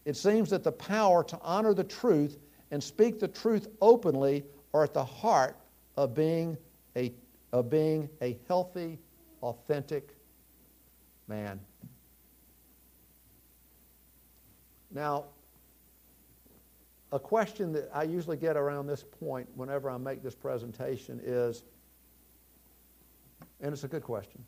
It 0.06 0.18
seems 0.18 0.50
that 0.50 0.64
the 0.64 0.72
power 0.72 1.24
to 1.24 1.40
honor 1.42 1.74
the 1.74 1.84
truth 1.84 2.38
and 2.74 2.84
speak 2.84 3.20
the 3.20 3.28
truth 3.28 3.68
openly 3.82 4.44
are 4.74 4.84
at 4.84 4.96
the 4.96 5.06
heart 5.06 5.56
of 5.96 6.16
being 6.16 6.58
a 6.96 7.14
of 7.52 7.70
being 7.70 8.10
a 8.20 8.36
healthy, 8.48 8.98
authentic 9.44 10.16
man. 11.28 11.60
Now, 14.90 15.26
a 17.12 17.20
question 17.20 17.72
that 17.74 17.92
I 17.94 18.04
usually 18.04 18.38
get 18.38 18.58
around 18.58 18.88
this 18.88 19.04
point 19.04 19.48
whenever 19.54 19.88
I 19.88 19.98
make 19.98 20.24
this 20.24 20.34
presentation 20.34 21.22
is, 21.24 21.62
and 23.62 23.72
it's 23.72 23.84
a 23.84 23.88
good 23.88 24.02
question, 24.02 24.44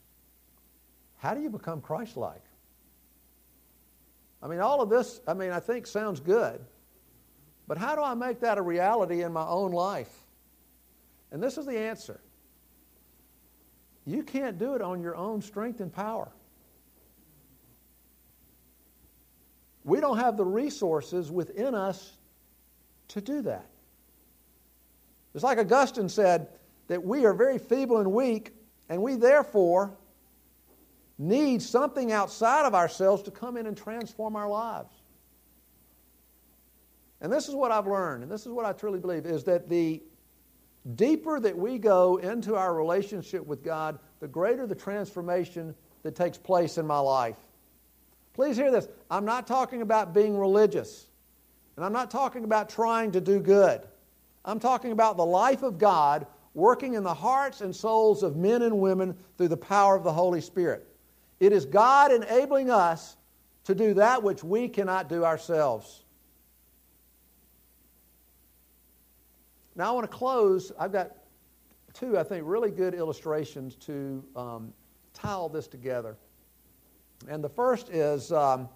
how 1.18 1.36
do 1.36 1.42
you 1.42 1.52
become 1.52 1.80
Christ 1.80 2.18
like? 2.18 2.42
I 4.42 4.48
mean, 4.48 4.62
all 4.62 4.82
of 4.82 4.90
this, 4.90 5.22
I 5.28 5.36
mean, 5.36 5.52
I 5.52 5.60
think 5.60 5.86
sounds 5.86 6.20
good, 6.20 6.60
but 7.68 7.78
how 7.78 7.96
do 7.96 8.02
I 8.02 8.14
make 8.14 8.42
that 8.42 8.58
a 8.58 8.62
reality 8.62 9.24
in 9.24 9.34
my 9.34 9.46
own 9.46 9.72
life? 9.72 10.14
And 11.32 11.42
this 11.42 11.58
is 11.58 11.66
the 11.66 11.78
answer 11.78 12.22
you 14.06 14.22
can't 14.22 14.60
do 14.60 14.76
it 14.76 14.82
on 14.82 15.02
your 15.02 15.16
own 15.16 15.42
strength 15.42 15.80
and 15.80 15.92
power. 15.92 16.32
We 19.84 20.00
don't 20.00 20.18
have 20.18 20.38
the 20.38 20.46
resources 20.46 21.32
within 21.32 21.74
us 21.74 22.18
to 23.10 23.22
do 23.22 23.42
that. 23.44 23.66
It's 25.34 25.44
like 25.44 25.58
Augustine 25.58 26.08
said 26.08 26.48
that 26.88 27.04
we 27.04 27.26
are 27.26 27.34
very 27.34 27.58
feeble 27.58 27.98
and 27.98 28.12
weak, 28.12 28.54
and 28.90 29.02
we 29.02 29.16
therefore 29.16 29.92
need 31.18 31.62
something 31.62 32.12
outside 32.12 32.66
of 32.66 32.76
ourselves 32.76 33.24
to 33.24 33.32
come 33.32 33.58
in 33.58 33.68
and 33.68 33.76
transform 33.76 34.36
our 34.36 34.50
lives. 34.50 34.94
And 37.26 37.34
this 37.34 37.50
is 37.50 37.56
what 37.56 37.72
I've 37.72 37.88
learned, 37.88 38.22
and 38.22 38.32
this 38.32 38.46
is 38.46 38.52
what 38.52 38.66
I 38.66 38.72
truly 38.72 39.00
believe, 39.00 39.26
is 39.26 39.44
that 39.46 39.68
the 39.68 40.00
deeper 40.94 41.40
that 41.40 41.58
we 41.58 41.80
go 41.80 42.18
into 42.18 42.56
our 42.56 42.76
relationship 42.76 43.44
with 43.44 43.64
God, 43.64 43.98
the 44.20 44.28
greater 44.28 44.68
the 44.68 44.76
transformation 44.76 45.74
that 46.04 46.16
takes 46.16 46.38
place 46.38 46.78
in 46.78 46.86
my 46.86 47.00
life. 47.00 47.40
Please 48.36 48.56
hear 48.56 48.70
this. 48.70 48.88
I'm 49.10 49.26
not 49.26 49.48
talking 49.48 49.82
about 49.82 50.14
being 50.14 50.38
religious, 50.38 51.08
and 51.76 51.84
I'm 51.84 51.94
not 51.94 52.12
talking 52.12 52.44
about 52.44 52.70
trying 52.70 53.12
to 53.14 53.22
do 53.22 53.40
good. 53.40 53.82
I'm 54.46 54.60
talking 54.60 54.92
about 54.92 55.18
the 55.18 55.26
life 55.26 55.64
of 55.64 55.80
God 55.80 56.28
working 56.54 56.94
in 56.94 57.02
the 57.02 57.12
hearts 57.12 57.62
and 57.62 57.76
souls 57.76 58.22
of 58.22 58.36
men 58.36 58.62
and 58.62 58.80
women 58.80 59.18
through 59.40 59.48
the 59.48 59.58
power 59.58 59.96
of 59.96 60.04
the 60.04 60.14
Holy 60.14 60.42
Spirit. 60.42 60.86
It 61.40 61.54
is 61.54 61.66
God 61.66 62.12
enabling 62.12 62.70
us 62.70 63.18
to 63.64 63.74
do 63.74 63.96
that 63.96 64.22
which 64.22 64.44
we 64.44 64.68
cannot 64.68 65.10
do 65.10 65.26
ourselves. 65.26 66.04
Now, 69.76 69.90
I 69.90 69.92
want 69.92 70.10
to 70.10 70.18
close. 70.18 70.72
I've 70.80 70.92
got 70.92 71.12
two, 71.94 72.18
I 72.18 72.24
think, 72.24 72.44
really 72.46 72.72
good 72.72 72.94
illustrations 72.94 73.76
to 73.76 74.24
um, 74.36 74.74
tie 75.14 75.32
all 75.32 75.50
this 75.50 75.68
together. 75.68 76.16
And 77.28 77.44
the 77.44 77.50
first 77.50 77.90
is, 77.90 78.32
um, 78.32 78.70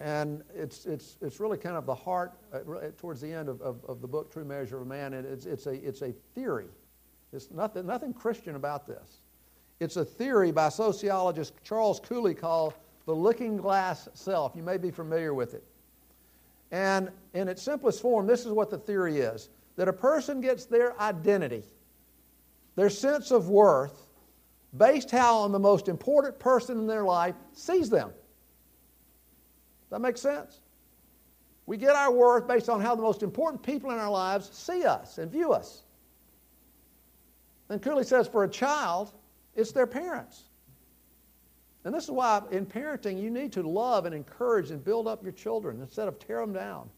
and 0.00 0.42
it's, 0.54 0.86
it's, 0.86 1.16
it's 1.20 1.40
really 1.40 1.58
kind 1.58 1.76
of 1.76 1.86
the 1.86 1.94
heart 1.94 2.34
uh, 2.52 2.58
towards 2.96 3.20
the 3.20 3.32
end 3.32 3.48
of, 3.48 3.60
of, 3.60 3.84
of, 3.86 4.00
the 4.00 4.06
book, 4.06 4.32
True 4.32 4.44
Measure 4.44 4.80
of 4.80 4.86
Man. 4.86 5.14
And 5.14 5.26
it's, 5.26 5.44
it's, 5.44 5.66
a, 5.66 5.74
it's 5.86 6.02
a 6.02 6.12
theory. 6.34 6.68
There's 7.30 7.50
nothing, 7.50 7.86
nothing 7.86 8.14
Christian 8.14 8.54
about 8.54 8.86
this. 8.86 9.22
It's 9.80 9.96
a 9.96 10.04
theory 10.04 10.52
by 10.52 10.70
sociologist 10.70 11.52
Charles 11.62 12.00
Cooley 12.00 12.34
called 12.34 12.74
the 13.06 13.14
looking 13.14 13.56
glass 13.56 14.08
self. 14.14 14.52
You 14.54 14.62
may 14.62 14.76
be 14.76 14.90
familiar 14.90 15.34
with 15.34 15.54
it. 15.54 15.64
And 16.70 17.10
in 17.34 17.48
its 17.48 17.62
simplest 17.62 18.02
form, 18.02 18.26
this 18.26 18.44
is 18.44 18.52
what 18.52 18.70
the 18.70 18.78
theory 18.78 19.18
is 19.18 19.48
that 19.76 19.88
a 19.88 19.92
person 19.92 20.40
gets 20.40 20.64
their 20.64 21.00
identity, 21.00 21.62
their 22.74 22.90
sense 22.90 23.30
of 23.30 23.48
worth, 23.48 24.08
based 24.76 25.10
how 25.10 25.38
on 25.38 25.52
the 25.52 25.58
most 25.58 25.88
important 25.88 26.38
person 26.38 26.78
in 26.78 26.86
their 26.86 27.04
life 27.04 27.34
sees 27.52 27.88
them. 27.88 28.08
Does 28.08 29.90
that 29.90 30.00
make 30.00 30.18
sense? 30.18 30.60
We 31.64 31.76
get 31.76 31.94
our 31.94 32.10
worth 32.10 32.48
based 32.48 32.68
on 32.68 32.80
how 32.80 32.94
the 32.94 33.02
most 33.02 33.22
important 33.22 33.62
people 33.62 33.90
in 33.90 33.98
our 33.98 34.10
lives 34.10 34.50
see 34.52 34.84
us 34.84 35.18
and 35.18 35.30
view 35.30 35.52
us. 35.52 35.82
Then 37.68 37.78
Cooley 37.78 38.04
says 38.04 38.26
for 38.26 38.44
a 38.44 38.48
child, 38.48 39.12
it's 39.54 39.72
their 39.72 39.86
parents. 39.86 40.47
And 41.84 41.94
this 41.94 42.04
is 42.04 42.10
why 42.10 42.42
in 42.50 42.66
parenting 42.66 43.22
you 43.22 43.30
need 43.30 43.52
to 43.52 43.62
love 43.62 44.04
and 44.04 44.14
encourage 44.14 44.70
and 44.70 44.84
build 44.84 45.06
up 45.06 45.22
your 45.22 45.32
children 45.32 45.80
instead 45.80 46.08
of 46.08 46.18
tear 46.18 46.40
them 46.40 46.52
down. 46.52 46.90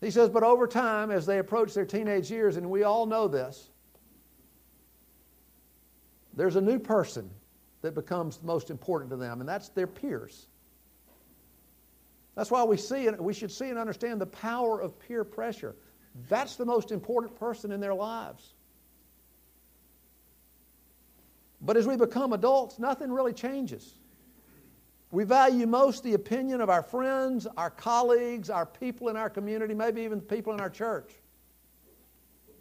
He 0.00 0.10
says, 0.10 0.28
but 0.28 0.44
over 0.44 0.66
time, 0.66 1.10
as 1.10 1.26
they 1.26 1.38
approach 1.38 1.74
their 1.74 1.84
teenage 1.84 2.30
years, 2.30 2.56
and 2.56 2.70
we 2.70 2.84
all 2.84 3.04
know 3.04 3.26
this, 3.26 3.70
there's 6.34 6.54
a 6.54 6.60
new 6.60 6.78
person 6.78 7.28
that 7.82 7.94
becomes 7.94 8.40
most 8.42 8.70
important 8.70 9.10
to 9.10 9.16
them, 9.16 9.40
and 9.40 9.48
that's 9.48 9.70
their 9.70 9.88
peers. 9.88 10.46
That's 12.36 12.50
why 12.50 12.62
we 12.62 12.76
see 12.76 13.08
and 13.08 13.18
we 13.18 13.34
should 13.34 13.50
see 13.50 13.68
and 13.68 13.78
understand 13.78 14.20
the 14.20 14.26
power 14.26 14.80
of 14.80 14.96
peer 15.00 15.24
pressure. 15.24 15.74
That's 16.28 16.54
the 16.54 16.64
most 16.64 16.92
important 16.92 17.36
person 17.38 17.72
in 17.72 17.80
their 17.80 17.94
lives. 17.94 18.54
But 21.60 21.76
as 21.76 21.86
we 21.86 21.96
become 21.96 22.32
adults, 22.32 22.78
nothing 22.78 23.10
really 23.10 23.32
changes. 23.32 23.94
We 25.10 25.24
value 25.24 25.66
most 25.66 26.04
the 26.04 26.14
opinion 26.14 26.60
of 26.60 26.68
our 26.68 26.82
friends, 26.82 27.46
our 27.56 27.70
colleagues, 27.70 28.50
our 28.50 28.66
people 28.66 29.08
in 29.08 29.16
our 29.16 29.30
community, 29.30 29.74
maybe 29.74 30.02
even 30.02 30.18
the 30.18 30.24
people 30.24 30.52
in 30.52 30.60
our 30.60 30.70
church. 30.70 31.12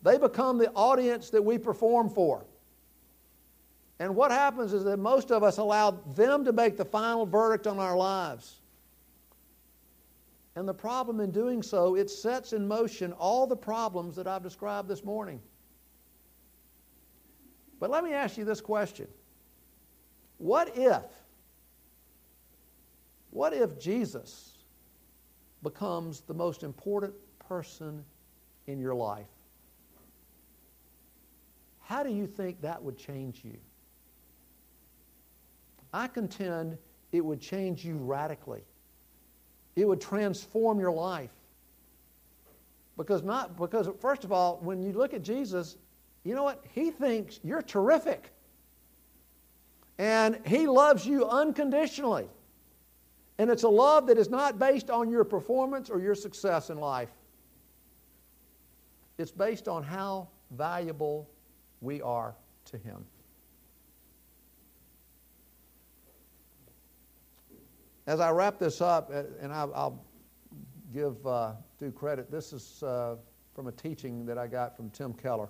They 0.02 0.18
become 0.18 0.58
the 0.58 0.72
audience 0.72 1.30
that 1.32 1.44
we 1.44 1.58
perform 1.58 2.10
for. 2.10 2.46
And 4.00 4.16
what 4.16 4.32
happens 4.32 4.74
is 4.74 4.84
that 4.86 4.98
most 4.98 5.32
of 5.32 5.44
us 5.44 5.58
allow 5.58 5.92
them 6.16 6.46
to 6.46 6.54
make 6.54 6.78
the 6.78 6.86
final 6.86 7.26
verdict 7.26 7.68
on 7.68 7.80
our 7.80 7.98
lives. 7.98 8.62
And 10.56 10.68
the 10.68 10.74
problem 10.74 11.20
in 11.20 11.32
doing 11.32 11.62
so, 11.62 11.96
it 11.96 12.10
sets 12.10 12.54
in 12.54 12.68
motion 12.68 13.12
all 13.14 13.46
the 13.46 13.56
problems 13.56 14.16
that 14.16 14.28
I've 14.28 14.44
described 14.44 14.88
this 14.88 15.04
morning. 15.04 15.42
But 17.80 17.90
let 17.90 18.04
me 18.04 18.14
ask 18.14 18.38
you 18.38 18.46
this 18.46 18.62
question 18.62 19.08
What 20.38 20.78
if, 20.78 21.04
what 23.32 23.54
if 23.54 23.80
Jesus 23.80 24.54
becomes 25.64 26.22
the 26.22 26.34
most 26.34 26.64
important 26.64 27.14
person 27.48 28.04
in 28.68 28.80
your 28.80 28.96
life? 28.96 29.28
How 31.82 32.04
do 32.04 32.10
you 32.10 32.28
think 32.28 32.62
that 32.62 32.84
would 32.84 32.98
change 32.98 33.42
you? 33.44 33.58
I 35.94 36.08
contend 36.08 36.78
it 37.12 37.24
would 37.24 37.40
change 37.40 37.86
you 37.86 37.96
radically. 37.98 38.64
It 39.76 39.88
would 39.88 40.02
transform 40.02 40.80
your 40.80 40.92
life. 40.92 41.32
Because 42.98 43.24
not 43.24 43.58
because 43.58 43.88
first 44.00 44.24
of 44.24 44.32
all, 44.32 44.60
when 44.62 44.82
you 44.82 44.92
look 44.92 45.14
at 45.14 45.22
Jesus, 45.22 45.78
you 46.28 46.36
know 46.36 46.44
what? 46.44 46.62
He 46.74 46.92
thinks 46.92 47.40
you're 47.42 47.62
terrific. 47.62 48.34
And 49.98 50.38
He 50.46 50.68
loves 50.68 51.06
you 51.06 51.26
unconditionally. 51.26 52.28
And 53.38 53.50
it's 53.50 53.64
a 53.64 53.70
love 53.70 54.08
that 54.08 54.18
is 54.18 54.30
not 54.30 54.60
based 54.60 54.90
on 54.90 55.10
your 55.10 55.24
performance 55.24 55.90
or 55.90 56.02
your 56.02 56.16
success 56.16 56.70
in 56.70 56.80
life. 56.80 57.12
It's 59.18 59.32
based 59.32 59.70
on 59.70 59.84
how 59.84 60.28
valuable 60.52 61.30
we 61.80 62.02
are 62.02 62.36
to 62.66 62.78
Him. 62.78 63.06
As 68.06 68.20
I 68.20 68.32
wrap 68.32 68.60
this 68.60 68.82
up, 68.82 69.12
uh, 69.14 69.24
and 69.40 69.54
I'll 69.54 70.04
give 70.94 71.26
uh, 71.26 71.54
due 71.80 71.92
credit, 71.92 72.30
this 72.30 72.52
is 72.52 72.84
uh, 72.84 73.16
from 73.56 73.68
a 73.68 73.72
teaching 73.72 74.26
that 74.26 74.38
I 74.38 74.48
got 74.48 74.76
from 74.76 74.90
Tim 74.90 75.14
Keller. 75.14 75.50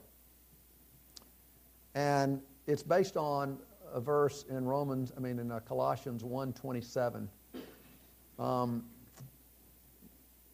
And 1.97 2.41
it's 2.67 2.83
based 2.83 3.17
on 3.17 3.57
a 3.91 3.99
verse 3.99 4.45
in 4.51 4.65
Romans, 4.65 5.11
I 5.17 5.19
mean 5.19 5.39
in 5.39 5.51
uh, 5.51 5.61
Colossians 5.61 6.21
1.27, 6.21 7.27
um, 8.37 8.83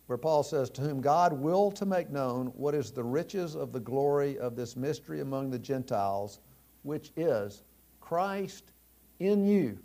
where 0.08 0.18
Paul 0.18 0.41
says, 0.44 0.70
To 0.70 0.82
whom 0.82 1.02
God 1.02 1.34
will 1.34 1.70
to 1.72 1.86
make 1.86 2.10
known 2.10 2.46
what 2.56 2.74
is 2.74 2.91
the 2.91 3.04
riches 3.04 3.56
of 3.56 3.74
the 3.74 3.80
glory 3.82 4.39
of 4.39 4.56
this 4.56 4.78
mystery 4.78 5.20
among 5.20 5.50
the 5.50 5.60
Gentiles, 5.60 6.39
which 6.84 7.12
is 7.18 7.64
Christ 8.00 8.72
in 9.20 9.46
you, 9.46 9.78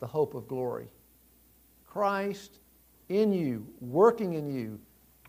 the 0.00 0.06
hope 0.08 0.34
of 0.34 0.48
glory. 0.48 0.88
Christ 1.86 2.58
in 3.08 3.32
you, 3.32 3.64
working 3.80 4.32
in 4.32 4.52
you, 4.52 4.80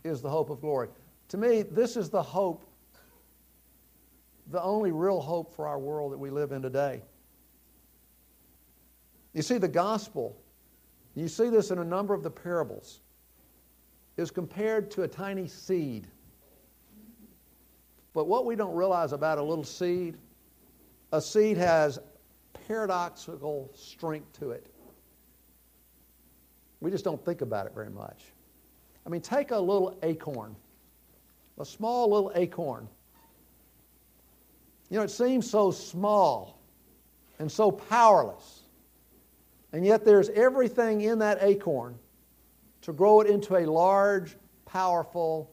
is 0.03 0.23
the 0.23 0.31
hope 0.31 0.49
of 0.49 0.61
glory. 0.61 0.87
To 1.27 1.37
me, 1.37 1.61
this 1.61 1.95
is 1.95 2.09
the 2.09 2.23
hope 2.23 2.64
the 4.51 4.61
only 4.61 4.91
real 4.91 5.19
hope 5.19 5.55
for 5.55 5.67
our 5.67 5.79
world 5.79 6.11
that 6.11 6.17
we 6.17 6.29
live 6.29 6.51
in 6.51 6.61
today. 6.61 7.01
You 9.33 9.41
see, 9.41 9.57
the 9.57 9.67
gospel, 9.67 10.37
you 11.15 11.27
see 11.27 11.49
this 11.49 11.71
in 11.71 11.79
a 11.79 11.83
number 11.83 12.13
of 12.13 12.23
the 12.23 12.29
parables, 12.29 13.01
is 14.17 14.31
compared 14.31 14.89
to 14.91 15.03
a 15.03 15.07
tiny 15.07 15.47
seed. 15.47 16.07
But 18.13 18.27
what 18.27 18.45
we 18.45 18.55
don't 18.55 18.73
realize 18.73 19.11
about 19.11 19.37
a 19.37 19.43
little 19.43 19.63
seed, 19.63 20.17
a 21.11 21.21
seed 21.21 21.57
has 21.57 21.99
paradoxical 22.67 23.69
strength 23.73 24.31
to 24.39 24.51
it. 24.51 24.67
We 26.79 26.91
just 26.91 27.03
don't 27.03 27.23
think 27.25 27.41
about 27.41 27.65
it 27.65 27.73
very 27.73 27.89
much. 27.89 28.21
I 29.05 29.09
mean, 29.09 29.21
take 29.21 29.51
a 29.51 29.59
little 29.59 29.97
acorn, 30.01 30.55
a 31.59 31.65
small 31.65 32.09
little 32.11 32.31
acorn. 32.35 32.87
You 34.89 34.97
know, 34.97 35.03
it 35.03 35.11
seems 35.11 35.49
so 35.49 35.71
small 35.71 36.61
and 37.39 37.51
so 37.51 37.71
powerless. 37.71 38.61
And 39.73 39.85
yet 39.85 40.05
there's 40.05 40.29
everything 40.29 41.01
in 41.01 41.19
that 41.19 41.39
acorn 41.41 41.97
to 42.81 42.93
grow 42.93 43.21
it 43.21 43.27
into 43.27 43.57
a 43.57 43.65
large, 43.65 44.37
powerful 44.65 45.51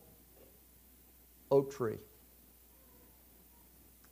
oak 1.50 1.74
tree. 1.74 1.98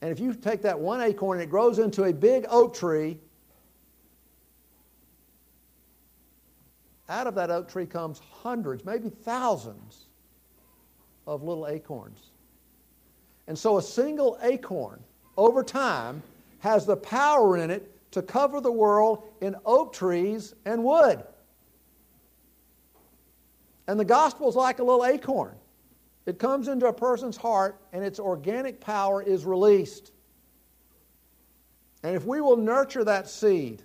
And 0.03 0.11
if 0.11 0.19
you 0.19 0.33
take 0.33 0.63
that 0.63 0.79
one 0.79 1.01
acorn 1.03 1.39
and 1.39 1.47
it 1.47 1.51
grows 1.51 1.79
into 1.79 2.05
a 2.05 2.13
big 2.13 2.47
oak 2.49 2.75
tree, 2.75 3.19
out 7.11 7.27
of 7.27 7.35
that 7.35 7.51
oak 7.51 7.69
tree 7.69 7.87
comes 7.87 8.21
hundreds, 8.43 8.85
maybe 8.85 9.11
thousands 9.11 10.07
of 11.27 11.43
little 11.43 11.67
acorns. 11.67 12.31
And 13.47 13.59
so 13.59 13.79
a 13.79 13.83
single 13.83 14.39
acorn 14.43 15.03
over 15.37 15.63
time 15.63 16.23
has 16.61 16.87
the 16.87 16.97
power 16.97 17.57
in 17.57 17.71
it 17.71 17.91
to 18.13 18.23
cover 18.23 18.61
the 18.61 18.73
world 18.73 19.25
in 19.41 19.57
oak 19.65 19.93
trees 19.93 20.55
and 20.65 20.83
wood. 20.83 21.23
And 23.87 23.99
the 23.99 24.05
gospel 24.05 24.49
is 24.49 24.55
like 24.55 24.79
a 24.79 24.85
little 24.85 25.05
acorn. 25.05 25.55
It 26.27 26.39
comes 26.39 26.69
into 26.69 26.87
a 26.87 26.93
person's 26.93 27.37
heart 27.37 27.81
and 27.93 28.05
its 28.05 28.21
organic 28.21 28.81
power 28.81 29.23
is 29.23 29.45
released. 29.45 30.13
And 32.03 32.15
if 32.15 32.25
we 32.25 32.41
will 32.41 32.57
nurture 32.57 33.05
that 33.05 33.29
seed, 33.29 33.83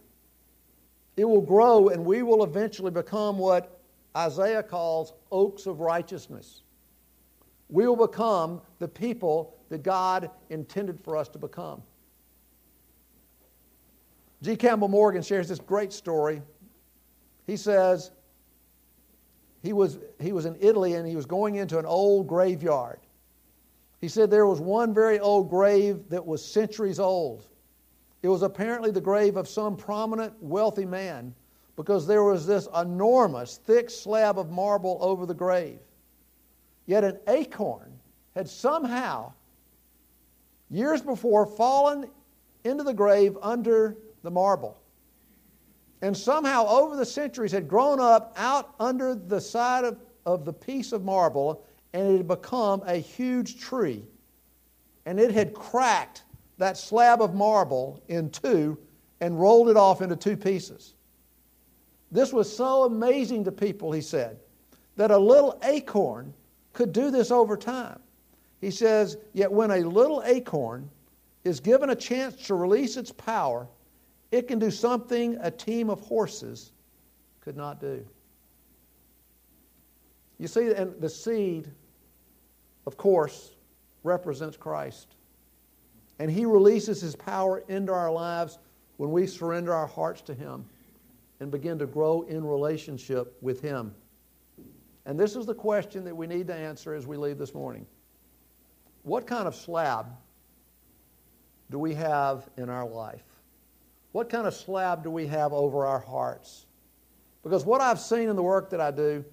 it 1.17 1.25
will 1.25 1.41
grow 1.41 1.89
and 1.89 2.05
we 2.05 2.23
will 2.23 2.43
eventually 2.43 2.91
become 2.91 3.37
what 3.37 3.79
Isaiah 4.15 4.63
calls 4.63 5.13
oaks 5.31 5.65
of 5.65 5.79
righteousness. 5.79 6.61
We 7.69 7.87
will 7.87 8.07
become 8.07 8.61
the 8.79 8.87
people 8.87 9.54
that 9.69 9.83
God 9.83 10.29
intended 10.49 10.99
for 11.03 11.17
us 11.17 11.27
to 11.29 11.39
become. 11.39 11.81
G. 14.41 14.55
Campbell 14.55 14.87
Morgan 14.87 15.21
shares 15.21 15.47
this 15.47 15.59
great 15.59 15.91
story. 15.91 16.41
He 17.47 17.57
says 17.57 18.11
he 19.63 19.73
was, 19.73 19.97
he 20.19 20.31
was 20.31 20.45
in 20.45 20.55
Italy 20.59 20.93
and 20.93 21.07
he 21.07 21.15
was 21.15 21.25
going 21.25 21.55
into 21.55 21.79
an 21.79 21.85
old 21.85 22.27
graveyard. 22.27 22.99
He 24.01 24.07
said 24.07 24.29
there 24.29 24.45
was 24.45 24.59
one 24.59 24.93
very 24.93 25.19
old 25.19 25.49
grave 25.49 26.09
that 26.09 26.23
was 26.23 26.45
centuries 26.45 26.99
old. 26.99 27.47
It 28.21 28.27
was 28.27 28.43
apparently 28.43 28.91
the 28.91 29.01
grave 29.01 29.37
of 29.37 29.47
some 29.47 29.75
prominent, 29.75 30.33
wealthy 30.41 30.85
man 30.85 31.33
because 31.75 32.07
there 32.07 32.23
was 32.23 32.45
this 32.45 32.67
enormous, 32.79 33.59
thick 33.65 33.89
slab 33.89 34.39
of 34.39 34.49
marble 34.49 34.97
over 35.01 35.25
the 35.25 35.33
grave. 35.33 35.79
Yet 36.85 37.03
an 37.03 37.19
acorn 37.27 37.99
had 38.35 38.47
somehow, 38.47 39.33
years 40.69 41.01
before, 41.01 41.45
fallen 41.45 42.09
into 42.63 42.83
the 42.83 42.93
grave 42.93 43.37
under 43.41 43.97
the 44.23 44.31
marble. 44.31 44.79
And 46.01 46.15
somehow, 46.15 46.67
over 46.67 46.95
the 46.95 47.05
centuries, 47.05 47.51
had 47.51 47.67
grown 47.67 47.99
up 47.99 48.33
out 48.37 48.75
under 48.79 49.15
the 49.15 49.39
side 49.39 49.85
of, 49.85 49.99
of 50.25 50.45
the 50.45 50.53
piece 50.53 50.91
of 50.91 51.03
marble, 51.03 51.65
and 51.93 52.07
it 52.07 52.17
had 52.17 52.27
become 52.27 52.83
a 52.85 52.95
huge 52.97 53.59
tree. 53.59 54.03
And 55.05 55.19
it 55.19 55.31
had 55.31 55.53
cracked 55.53 56.23
that 56.57 56.77
slab 56.77 57.21
of 57.21 57.33
marble 57.33 58.03
in 58.07 58.29
two 58.29 58.77
and 59.21 59.39
rolled 59.39 59.69
it 59.69 59.77
off 59.77 60.01
into 60.01 60.15
two 60.15 60.35
pieces. 60.35 60.95
This 62.11 62.31
was 62.33 62.53
so 62.53 62.83
amazing 62.83 63.43
to 63.45 63.51
people, 63.51 63.91
he 63.91 64.01
said, 64.01 64.39
that 64.95 65.11
a 65.11 65.17
little 65.17 65.59
acorn 65.63 66.33
could 66.73 66.91
do 66.93 67.11
this 67.11 67.31
over 67.31 67.57
time. 67.57 67.99
He 68.61 68.71
says, 68.71 69.17
Yet 69.33 69.51
when 69.51 69.71
a 69.71 69.79
little 69.79 70.23
acorn 70.25 70.89
is 71.43 71.59
given 71.59 71.89
a 71.89 71.95
chance 71.95 72.35
to 72.47 72.55
release 72.55 72.97
its 72.97 73.11
power, 73.11 73.67
it 74.31 74.47
can 74.47 74.59
do 74.59 74.71
something 74.71 75.37
a 75.41 75.51
team 75.51 75.89
of 75.89 75.99
horses 76.01 76.71
could 77.41 77.55
not 77.55 77.79
do. 77.79 78.05
You 80.37 80.47
see, 80.47 80.73
and 80.73 80.99
the 80.99 81.09
seed, 81.09 81.71
of 82.85 82.97
course, 82.97 83.55
represents 84.03 84.57
Christ. 84.57 85.15
And 86.19 86.29
He 86.29 86.45
releases 86.45 87.01
His 87.01 87.15
power 87.15 87.63
into 87.67 87.93
our 87.93 88.11
lives 88.11 88.59
when 88.97 89.11
we 89.11 89.27
surrender 89.27 89.73
our 89.73 89.87
hearts 89.87 90.21
to 90.23 90.33
Him 90.33 90.65
and 91.39 91.51
begin 91.51 91.77
to 91.79 91.85
grow 91.85 92.23
in 92.23 92.43
relationship 92.43 93.37
with 93.41 93.61
Him. 93.61 93.93
And 95.05 95.19
this 95.19 95.35
is 95.35 95.45
the 95.45 95.53
question 95.53 96.03
that 96.05 96.15
we 96.15 96.25
need 96.25 96.47
to 96.47 96.55
answer 96.55 96.93
as 96.93 97.05
we 97.05 97.15
leave 97.17 97.37
this 97.37 97.53
morning. 97.53 97.85
What 99.05 99.27
kind 99.27 99.47
of 99.47 99.55
slab 99.55 100.07
do 101.69 101.77
we 101.77 101.93
have 101.93 102.49
in 102.57 102.69
our 102.71 102.87
life? 102.87 103.23
What 104.13 104.29
kind 104.29 104.47
of 104.47 104.53
slab 104.55 105.03
do 105.03 105.11
we 105.11 105.27
have 105.27 105.53
over 105.53 105.85
our 105.85 105.99
hearts? 105.99 106.65
Because 107.43 107.65
what 107.65 107.81
I've 107.81 107.99
seen 107.99 108.29
in 108.29 108.35
the 108.35 108.41
work 108.41 108.71
that 108.71 108.81
I 108.81 108.89
do, 108.89 109.23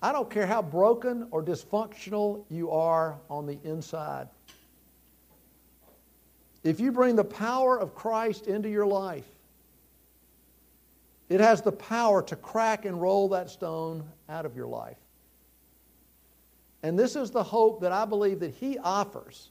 I 0.00 0.12
don't 0.12 0.30
care 0.30 0.46
how 0.46 0.62
broken 0.62 1.26
or 1.32 1.42
dysfunctional 1.42 2.44
you 2.48 2.70
are 2.70 3.18
on 3.28 3.46
the 3.46 3.58
inside. 3.64 4.28
If 6.62 6.78
you 6.78 6.92
bring 6.92 7.16
the 7.16 7.24
power 7.24 7.76
of 7.76 7.96
Christ 7.96 8.46
into 8.46 8.68
your 8.68 8.86
life, 8.86 9.26
it 11.28 11.40
has 11.40 11.62
the 11.62 11.72
power 11.72 12.22
to 12.22 12.36
crack 12.36 12.84
and 12.84 13.02
roll 13.02 13.28
that 13.30 13.50
stone 13.50 14.04
out 14.28 14.46
of 14.46 14.54
your 14.54 14.68
life. 14.68 14.98
And 16.84 16.98
this 16.98 17.16
is 17.16 17.30
the 17.30 17.42
hope 17.42 17.80
that 17.80 17.92
I 17.92 18.04
believe 18.04 18.40
that 18.40 18.52
He 18.52 18.76
offers 18.76 19.48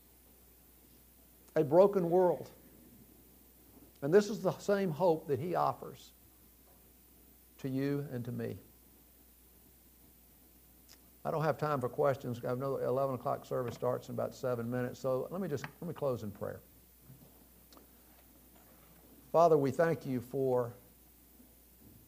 a 1.55 1.63
broken 1.63 2.11
world. 2.11 2.51
And 4.03 4.13
this 4.13 4.29
is 4.29 4.41
the 4.41 4.55
same 4.59 4.91
hope 4.91 5.27
that 5.29 5.39
He 5.39 5.55
offers 5.55 6.11
to 7.57 7.69
you 7.69 8.05
and 8.13 8.23
to 8.25 8.31
me. 8.31 8.59
I 11.25 11.31
don't 11.31 11.43
have 11.43 11.57
time 11.57 11.81
for 11.81 11.89
questions. 11.89 12.39
I 12.47 12.53
know 12.53 12.77
11 12.77 13.15
o'clock 13.15 13.47
service 13.47 13.73
starts 13.73 14.09
in 14.09 14.13
about 14.13 14.35
seven 14.35 14.69
minutes. 14.69 14.99
So 14.99 15.27
let 15.31 15.41
me 15.41 15.47
just 15.47 15.65
let 15.81 15.87
me 15.87 15.93
close 15.95 16.21
in 16.21 16.29
prayer. 16.29 16.59
Father, 19.31 19.57
we 19.57 19.71
thank 19.71 20.05
you 20.05 20.21
for 20.21 20.71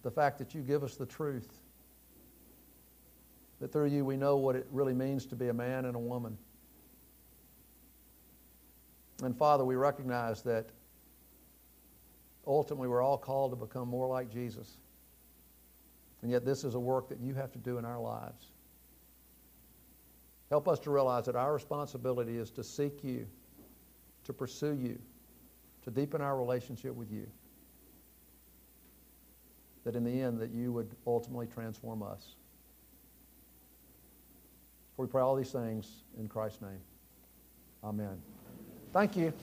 the 0.03 0.11
fact 0.11 0.37
that 0.37 0.53
you 0.53 0.61
give 0.61 0.83
us 0.83 0.97
the 0.97 1.07
truth. 1.07 1.64
That 3.59 3.71
through 3.71 3.87
you 3.87 4.03
we 4.03 4.17
know 4.17 4.37
what 4.37 4.55
it 4.55 4.67
really 4.71 4.93
means 4.93 5.25
to 5.27 5.35
be 5.35 5.47
a 5.47 5.53
man 5.53 5.85
and 5.85 5.95
a 5.95 5.99
woman. 5.99 6.37
And 9.23 9.35
Father, 9.37 9.63
we 9.63 9.75
recognize 9.75 10.41
that 10.43 10.67
ultimately 12.45 12.87
we're 12.87 13.01
all 13.01 13.17
called 13.17 13.51
to 13.51 13.55
become 13.55 13.87
more 13.87 14.07
like 14.07 14.29
Jesus. 14.29 14.77
And 16.21 16.29
yet 16.29 16.43
this 16.43 16.63
is 16.63 16.75
a 16.75 16.79
work 16.79 17.09
that 17.09 17.19
you 17.19 17.33
have 17.35 17.51
to 17.53 17.59
do 17.59 17.77
in 17.77 17.85
our 17.85 17.99
lives. 17.99 18.51
Help 20.49 20.67
us 20.67 20.79
to 20.79 20.91
realize 20.91 21.25
that 21.25 21.35
our 21.35 21.53
responsibility 21.53 22.37
is 22.37 22.51
to 22.51 22.63
seek 22.63 23.03
you, 23.03 23.25
to 24.25 24.33
pursue 24.33 24.73
you, 24.73 24.99
to 25.83 25.91
deepen 25.91 26.21
our 26.21 26.37
relationship 26.37 26.93
with 26.93 27.11
you 27.11 27.27
that 29.85 29.95
in 29.95 30.03
the 30.03 30.21
end 30.21 30.39
that 30.39 30.51
you 30.51 30.73
would 30.73 30.89
ultimately 31.07 31.47
transform 31.47 32.03
us. 32.03 32.35
For 34.95 35.05
we 35.05 35.11
pray 35.11 35.21
all 35.21 35.35
these 35.35 35.51
things 35.51 36.03
in 36.17 36.27
Christ's 36.27 36.61
name. 36.61 36.79
Amen. 37.83 38.21
Thank 38.93 39.17
you. 39.17 39.33